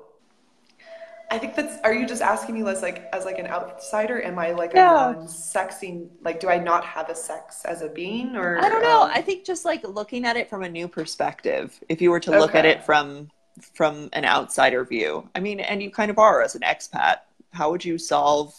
I 1.30 1.38
think 1.38 1.54
that's. 1.54 1.78
Are 1.84 1.94
you 1.94 2.06
just 2.06 2.22
asking 2.22 2.56
me 2.56 2.68
as 2.68 2.82
like 2.82 3.08
as 3.12 3.24
like 3.24 3.38
an 3.38 3.46
outsider? 3.46 4.20
Am 4.22 4.38
I 4.38 4.50
like 4.50 4.72
a 4.72 4.76
non-sexing? 4.76 6.08
Like, 6.22 6.40
do 6.40 6.48
I 6.48 6.58
not 6.58 6.84
have 6.84 7.08
a 7.08 7.14
sex 7.14 7.64
as 7.64 7.82
a 7.82 7.88
being? 7.88 8.34
Or 8.34 8.58
I 8.58 8.68
don't 8.68 8.82
know. 8.82 9.02
Um... 9.02 9.10
I 9.14 9.22
think 9.22 9.44
just 9.44 9.64
like 9.64 9.84
looking 9.84 10.24
at 10.24 10.36
it 10.36 10.50
from 10.50 10.64
a 10.64 10.68
new 10.68 10.88
perspective. 10.88 11.78
If 11.88 12.02
you 12.02 12.10
were 12.10 12.20
to 12.20 12.32
look 12.32 12.50
okay. 12.50 12.58
at 12.58 12.64
it 12.64 12.82
from 12.84 13.30
from 13.74 14.08
an 14.12 14.24
outsider 14.24 14.84
view, 14.84 15.28
I 15.34 15.40
mean, 15.40 15.60
and 15.60 15.80
you 15.80 15.90
kind 15.90 16.10
of 16.10 16.18
are 16.18 16.42
as 16.42 16.56
an 16.56 16.62
expat. 16.62 17.18
How 17.52 17.70
would 17.70 17.84
you 17.84 17.96
solve 17.96 18.54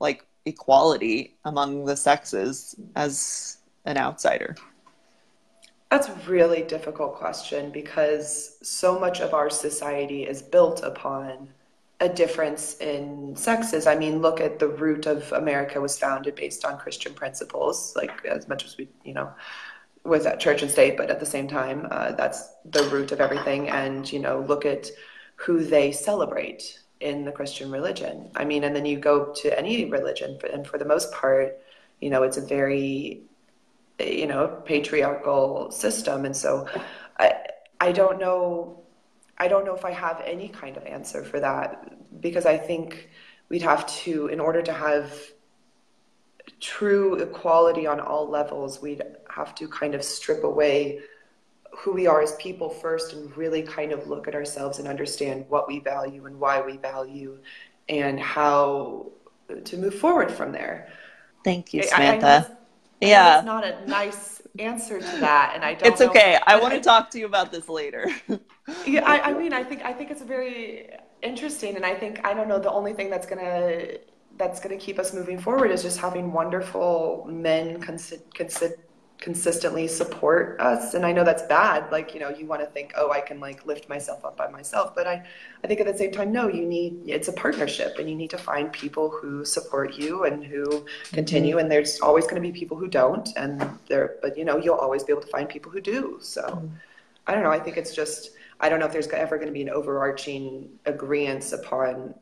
like 0.00 0.26
equality 0.46 1.36
among 1.44 1.84
the 1.84 1.96
sexes 1.96 2.74
as 2.96 3.58
an 3.84 3.98
outsider? 3.98 4.56
That's 5.90 6.08
a 6.08 6.14
really 6.26 6.62
difficult 6.62 7.14
question 7.14 7.70
because 7.70 8.58
so 8.62 8.98
much 8.98 9.20
of 9.20 9.32
our 9.32 9.48
society 9.48 10.24
is 10.24 10.42
built 10.42 10.82
upon 10.82 11.48
a 12.00 12.08
difference 12.08 12.76
in 12.80 13.34
sexes. 13.36 13.86
I 13.86 13.96
mean, 13.96 14.20
look 14.20 14.40
at 14.40 14.58
the 14.58 14.68
root 14.68 15.06
of 15.06 15.32
America 15.32 15.80
was 15.80 15.98
founded 15.98 16.34
based 16.34 16.64
on 16.64 16.78
Christian 16.78 17.14
principles, 17.14 17.94
like 17.96 18.24
as 18.26 18.48
much 18.48 18.64
as 18.64 18.76
we, 18.76 18.88
you 19.04 19.14
know, 19.14 19.32
was 20.04 20.26
at 20.26 20.38
church 20.38 20.62
and 20.62 20.70
state, 20.70 20.96
but 20.96 21.10
at 21.10 21.20
the 21.20 21.26
same 21.26 21.48
time, 21.48 21.88
uh, 21.90 22.12
that's 22.12 22.52
the 22.64 22.84
root 22.90 23.12
of 23.12 23.20
everything. 23.20 23.68
And, 23.70 24.10
you 24.12 24.18
know, 24.18 24.40
look 24.40 24.66
at 24.66 24.90
who 25.36 25.64
they 25.64 25.90
celebrate 25.90 26.80
in 27.00 27.24
the 27.24 27.32
Christian 27.32 27.70
religion. 27.70 28.30
I 28.36 28.44
mean, 28.44 28.64
and 28.64 28.76
then 28.76 28.86
you 28.86 28.98
go 28.98 29.32
to 29.32 29.58
any 29.58 29.86
religion, 29.86 30.38
and 30.52 30.66
for 30.66 30.78
the 30.78 30.84
most 30.84 31.12
part, 31.12 31.58
you 32.00 32.10
know, 32.10 32.22
it's 32.22 32.36
a 32.36 32.42
very, 32.42 33.22
you 33.98 34.26
know, 34.26 34.48
patriarchal 34.64 35.70
system. 35.70 36.24
And 36.24 36.36
so 36.36 36.68
I, 37.18 37.34
I 37.80 37.92
don't 37.92 38.18
know 38.18 38.82
I 39.38 39.48
don't 39.48 39.64
know 39.64 39.74
if 39.74 39.84
I 39.84 39.90
have 39.92 40.22
any 40.24 40.48
kind 40.48 40.76
of 40.76 40.84
answer 40.84 41.22
for 41.22 41.40
that 41.40 42.20
because 42.20 42.46
I 42.46 42.56
think 42.56 43.10
we'd 43.48 43.62
have 43.62 43.86
to, 44.04 44.28
in 44.28 44.40
order 44.40 44.62
to 44.62 44.72
have 44.72 45.12
true 46.60 47.14
equality 47.16 47.86
on 47.86 48.00
all 48.00 48.28
levels, 48.28 48.80
we'd 48.80 49.02
have 49.30 49.54
to 49.56 49.68
kind 49.68 49.94
of 49.94 50.02
strip 50.02 50.44
away 50.44 51.00
who 51.76 51.92
we 51.92 52.06
are 52.06 52.22
as 52.22 52.34
people 52.36 52.70
first 52.70 53.12
and 53.12 53.36
really 53.36 53.62
kind 53.62 53.92
of 53.92 54.08
look 54.08 54.26
at 54.26 54.34
ourselves 54.34 54.78
and 54.78 54.88
understand 54.88 55.44
what 55.48 55.68
we 55.68 55.80
value 55.80 56.24
and 56.26 56.40
why 56.40 56.60
we 56.60 56.78
value 56.78 57.38
and 57.88 58.18
how 58.18 59.06
to 59.64 59.76
move 59.76 59.94
forward 59.94 60.30
from 60.30 60.52
there. 60.52 60.88
Thank 61.44 61.74
you, 61.74 61.82
Samantha. 61.82 62.26
I, 62.26 62.52
I 62.52 62.56
yeah. 63.00 63.36
It's 63.38 63.46
not 63.46 63.64
a 63.64 63.86
nice 63.86 64.42
answer 64.58 64.98
to 64.98 65.16
that, 65.20 65.52
and 65.54 65.64
I 65.64 65.74
don't. 65.74 65.92
It's 65.92 66.00
okay. 66.00 66.38
I 66.46 66.58
want 66.60 66.74
to 66.74 66.80
talk 66.80 67.10
to 67.10 67.18
you 67.18 67.26
about 67.26 67.52
this 67.52 67.68
later. 67.68 68.06
yeah, 68.86 69.04
I, 69.04 69.30
I 69.30 69.32
mean, 69.34 69.52
I 69.52 69.62
think 69.64 69.84
I 69.84 69.92
think 69.92 70.10
it's 70.10 70.22
very 70.22 70.90
interesting, 71.22 71.76
and 71.76 71.84
I 71.84 71.94
think 71.94 72.24
I 72.24 72.34
don't 72.34 72.48
know. 72.48 72.58
The 72.58 72.70
only 72.70 72.92
thing 72.92 73.10
that's 73.10 73.26
gonna 73.26 73.98
that's 74.36 74.60
gonna 74.60 74.76
keep 74.76 74.98
us 74.98 75.12
moving 75.12 75.38
forward 75.38 75.70
is 75.70 75.82
just 75.82 75.98
having 75.98 76.32
wonderful 76.32 77.26
men 77.28 77.80
consi- 77.80 78.22
consi- 78.34 78.74
consistently 79.18 79.88
support 79.88 80.60
us 80.60 80.92
and 80.94 81.04
i 81.06 81.10
know 81.10 81.24
that's 81.24 81.42
bad 81.44 81.90
like 81.90 82.12
you 82.12 82.20
know 82.20 82.28
you 82.28 82.44
want 82.44 82.60
to 82.60 82.66
think 82.66 82.92
oh 82.96 83.10
i 83.10 83.20
can 83.20 83.40
like 83.40 83.64
lift 83.64 83.88
myself 83.88 84.24
up 84.24 84.36
by 84.36 84.46
myself 84.48 84.94
but 84.94 85.06
i 85.06 85.24
i 85.64 85.66
think 85.66 85.80
at 85.80 85.86
the 85.86 85.96
same 85.96 86.12
time 86.12 86.30
no 86.30 86.48
you 86.48 86.66
need 86.66 87.00
it's 87.06 87.28
a 87.28 87.32
partnership 87.32 87.98
and 87.98 88.10
you 88.10 88.14
need 88.14 88.28
to 88.28 88.36
find 88.36 88.70
people 88.72 89.08
who 89.08 89.44
support 89.44 89.94
you 89.94 90.24
and 90.24 90.44
who 90.44 90.84
continue 91.12 91.52
mm-hmm. 91.52 91.60
and 91.60 91.70
there's 91.70 91.98
always 92.00 92.24
going 92.24 92.34
to 92.34 92.46
be 92.46 92.52
people 92.52 92.76
who 92.76 92.88
don't 92.88 93.30
and 93.36 93.66
there 93.88 94.16
but 94.20 94.36
you 94.36 94.44
know 94.44 94.58
you'll 94.58 94.74
always 94.74 95.02
be 95.02 95.12
able 95.12 95.22
to 95.22 95.28
find 95.28 95.48
people 95.48 95.72
who 95.72 95.80
do 95.80 96.18
so 96.20 96.42
mm-hmm. 96.42 96.66
i 97.26 97.32
don't 97.32 97.42
know 97.42 97.50
i 97.50 97.58
think 97.58 97.78
it's 97.78 97.94
just 97.94 98.32
i 98.60 98.68
don't 98.68 98.80
know 98.80 98.86
if 98.86 98.92
there's 98.92 99.08
ever 99.08 99.36
going 99.36 99.48
to 99.48 99.52
be 99.52 99.62
an 99.62 99.70
overarching 99.70 100.68
agreement 100.84 101.52
upon 101.52 102.14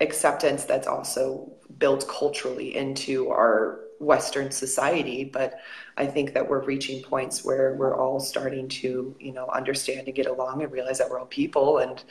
acceptance 0.00 0.64
that's 0.64 0.86
also 0.86 1.50
built 1.78 2.08
culturally 2.08 2.76
into 2.76 3.28
our 3.28 3.80
Western 4.00 4.50
society, 4.50 5.24
but 5.24 5.60
I 5.96 6.06
think 6.06 6.34
that 6.34 6.48
we're 6.48 6.64
reaching 6.64 7.02
points 7.02 7.44
where 7.44 7.74
we're 7.74 7.96
all 7.96 8.20
starting 8.20 8.68
to, 8.68 9.14
you 9.18 9.32
know, 9.32 9.48
understand 9.48 10.06
and 10.06 10.14
get 10.14 10.26
along 10.26 10.62
and 10.62 10.70
realize 10.70 10.98
that 10.98 11.10
we're 11.10 11.18
all 11.18 11.26
people 11.26 11.78
and 11.78 12.02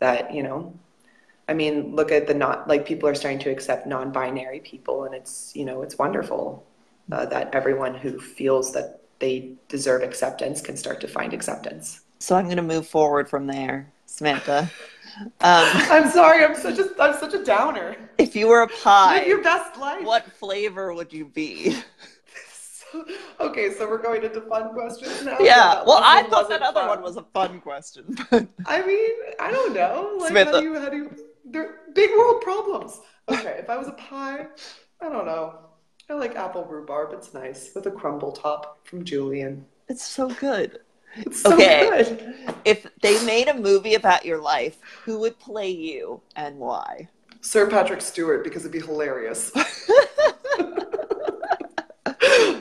that, 0.00 0.34
you 0.34 0.42
know, 0.42 0.74
I 1.50 1.52
mean, 1.52 1.96
look 1.96 2.12
at 2.12 2.28
the 2.28 2.34
not 2.34 2.68
like 2.68 2.86
people 2.86 3.08
are 3.08 3.14
starting 3.16 3.40
to 3.40 3.50
accept 3.50 3.84
non-binary 3.84 4.60
people, 4.60 5.02
and 5.02 5.12
it's 5.12 5.50
you 5.56 5.64
know 5.64 5.82
it's 5.82 5.98
wonderful 5.98 6.64
uh, 7.10 7.26
that 7.26 7.52
everyone 7.52 7.92
who 7.92 8.20
feels 8.20 8.72
that 8.74 9.00
they 9.18 9.54
deserve 9.68 10.02
acceptance 10.02 10.60
can 10.60 10.76
start 10.76 11.00
to 11.00 11.08
find 11.08 11.34
acceptance. 11.34 12.02
So 12.20 12.36
I'm 12.36 12.44
going 12.44 12.56
to 12.56 12.62
move 12.62 12.86
forward 12.86 13.28
from 13.28 13.48
there, 13.48 13.92
Samantha. 14.06 14.70
Um, 15.18 15.30
I'm 15.40 16.10
sorry, 16.10 16.44
I'm 16.44 16.54
such 16.54 16.78
a 16.78 16.90
I'm 16.98 17.14
such 17.18 17.34
a 17.34 17.44
downer. 17.44 17.96
If 18.18 18.36
you 18.36 18.48
were 18.48 18.62
a 18.62 18.68
pie, 18.68 19.18
live 19.18 19.28
your 19.28 19.42
best 19.42 19.78
life. 19.78 20.04
What 20.04 20.30
flavor 20.32 20.92
would 20.94 21.12
you 21.12 21.26
be? 21.26 21.76
okay, 23.40 23.72
so 23.72 23.88
we're 23.88 24.02
going 24.02 24.22
into 24.22 24.40
fun 24.42 24.72
questions 24.72 25.24
now. 25.24 25.38
Yeah, 25.40 25.82
well, 25.84 26.00
I 26.02 26.24
thought 26.24 26.48
that 26.48 26.62
other 26.62 26.80
fun. 26.80 26.88
one 26.88 27.02
was 27.02 27.16
a 27.16 27.24
fun 27.34 27.60
question. 27.60 28.16
But... 28.30 28.46
I 28.66 28.84
mean, 28.86 29.10
I 29.38 29.50
don't 29.50 29.74
know. 29.74 30.16
Like, 30.18 30.28
Samantha. 30.28 30.52
how 30.52 30.60
do 30.60 30.66
you 30.66 30.78
how 30.78 30.88
do 30.88 30.96
you? 30.96 31.16
They're 31.44 31.80
big 31.94 32.10
world 32.10 32.42
problems. 32.42 33.00
Okay, 33.28 33.56
if 33.58 33.70
I 33.70 33.76
was 33.76 33.88
a 33.88 33.92
pie, 33.92 34.46
I 35.00 35.08
don't 35.08 35.26
know. 35.26 35.58
I 36.08 36.14
like 36.14 36.34
apple 36.34 36.64
rhubarb. 36.64 37.12
It's 37.12 37.32
nice 37.32 37.70
with 37.74 37.86
a 37.86 37.90
crumble 37.90 38.32
top 38.32 38.86
from 38.86 39.04
Julian. 39.04 39.64
It's 39.88 40.04
so 40.04 40.28
good. 40.28 40.80
So 41.32 41.54
okay. 41.54 41.88
Good. 41.90 42.34
If 42.64 42.86
they 43.02 43.22
made 43.24 43.48
a 43.48 43.54
movie 43.54 43.94
about 43.94 44.24
your 44.24 44.40
life, 44.40 44.78
who 45.04 45.18
would 45.20 45.38
play 45.38 45.68
you 45.68 46.20
and 46.36 46.56
why? 46.58 47.08
Sir 47.40 47.68
Patrick 47.68 48.00
Stewart, 48.00 48.44
because 48.44 48.62
it'd 48.62 48.72
be 48.72 48.80
hilarious. 48.80 49.50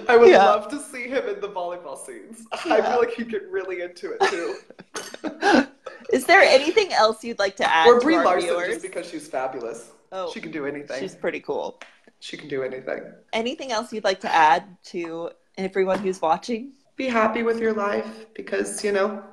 I 0.10 0.18
would 0.18 0.30
yeah. 0.30 0.44
love 0.44 0.70
to 0.70 0.80
see 0.80 1.08
him 1.08 1.30
in 1.30 1.40
the 1.40 1.50
volleyball 1.50 1.98
scenes. 1.98 2.46
Yeah. 2.66 2.76
I 2.76 2.82
feel 2.82 3.00
like 3.00 3.12
he'd 3.12 3.30
get 3.30 3.48
really 3.52 3.82
into 3.82 4.14
it 4.14 4.22
too. 4.30 5.68
Is 6.14 6.26
there 6.26 6.42
anything 6.42 6.92
else 6.92 7.24
you'd 7.24 7.38
like 7.38 7.56
to 7.58 7.72
add? 7.72 7.88
Or 7.88 8.00
Brie 8.00 8.18
Larson, 8.18 8.50
viewers? 8.50 8.68
just 8.70 8.82
because 8.82 9.08
she's 9.08 9.28
fabulous. 9.28 9.92
Oh, 10.12 10.32
she 10.34 10.42
can 10.42 10.52
do 10.52 10.66
anything. 10.66 11.00
She's 11.00 11.14
pretty 11.14 11.40
cool. 11.40 11.80
She 12.20 12.36
can 12.38 12.50
do 12.50 12.64
anything. 12.64 13.04
Anything 13.34 13.72
else 13.72 13.94
you'd 13.94 14.04
like 14.04 14.20
to 14.22 14.34
add 14.34 14.64
to 14.86 15.30
everyone 15.58 16.00
who's 16.00 16.22
watching? 16.22 16.74
Be 17.00 17.08
happy 17.08 17.44
with 17.44 17.62
your 17.62 17.72
life 17.72 18.26
because 18.36 18.84
you 18.84 18.92
know 18.92 19.24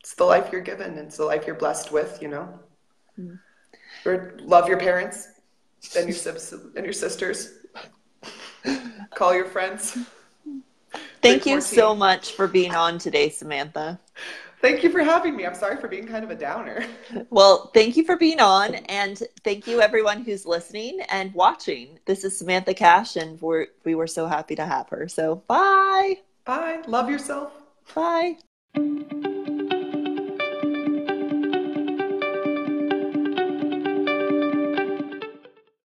it's 0.00 0.14
the 0.14 0.24
life 0.24 0.52
you're 0.52 0.60
given 0.60 0.98
it's 0.98 1.16
the 1.16 1.24
life 1.24 1.46
you're 1.46 1.56
blessed 1.56 1.90
with 1.90 2.18
you 2.20 2.28
know 2.28 2.46
mm. 3.18 3.38
or 4.04 4.36
love 4.42 4.68
your 4.68 4.78
parents 4.78 5.28
and 5.96 6.06
your 6.06 6.36
and 6.76 6.84
your 6.84 6.92
sisters 6.92 7.60
call 9.14 9.34
your 9.34 9.46
friends 9.46 9.96
thank 11.22 11.46
you 11.46 11.62
so 11.62 11.94
much 11.94 12.32
for 12.32 12.46
being 12.46 12.74
on 12.74 12.98
today 12.98 13.28
samantha 13.28 13.98
Thank 14.60 14.84
you 14.84 14.90
for 14.90 15.02
having 15.02 15.34
me. 15.34 15.44
I'm 15.44 15.56
sorry 15.56 15.76
for 15.80 15.88
being 15.88 16.06
kind 16.06 16.22
of 16.22 16.30
a 16.30 16.36
downer. 16.36 16.84
Well, 17.30 17.72
thank 17.74 17.96
you 17.96 18.04
for 18.04 18.16
being 18.16 18.38
on, 18.38 18.76
and 18.76 19.20
thank 19.42 19.66
you 19.66 19.80
everyone 19.80 20.22
who's 20.22 20.46
listening 20.46 21.00
and 21.08 21.34
watching. 21.34 21.98
This 22.04 22.22
is 22.22 22.38
Samantha 22.38 22.72
Cash, 22.72 23.16
and 23.16 23.40
we're 23.40 23.66
we 23.84 23.96
were 23.96 24.06
so 24.06 24.28
happy 24.28 24.54
to 24.54 24.64
have 24.64 24.88
her. 24.90 25.08
So, 25.08 25.42
bye. 25.48 26.18
Bye. 26.44 26.82
Love 26.86 27.08
yourself. 27.10 27.52
Bye. 27.94 28.38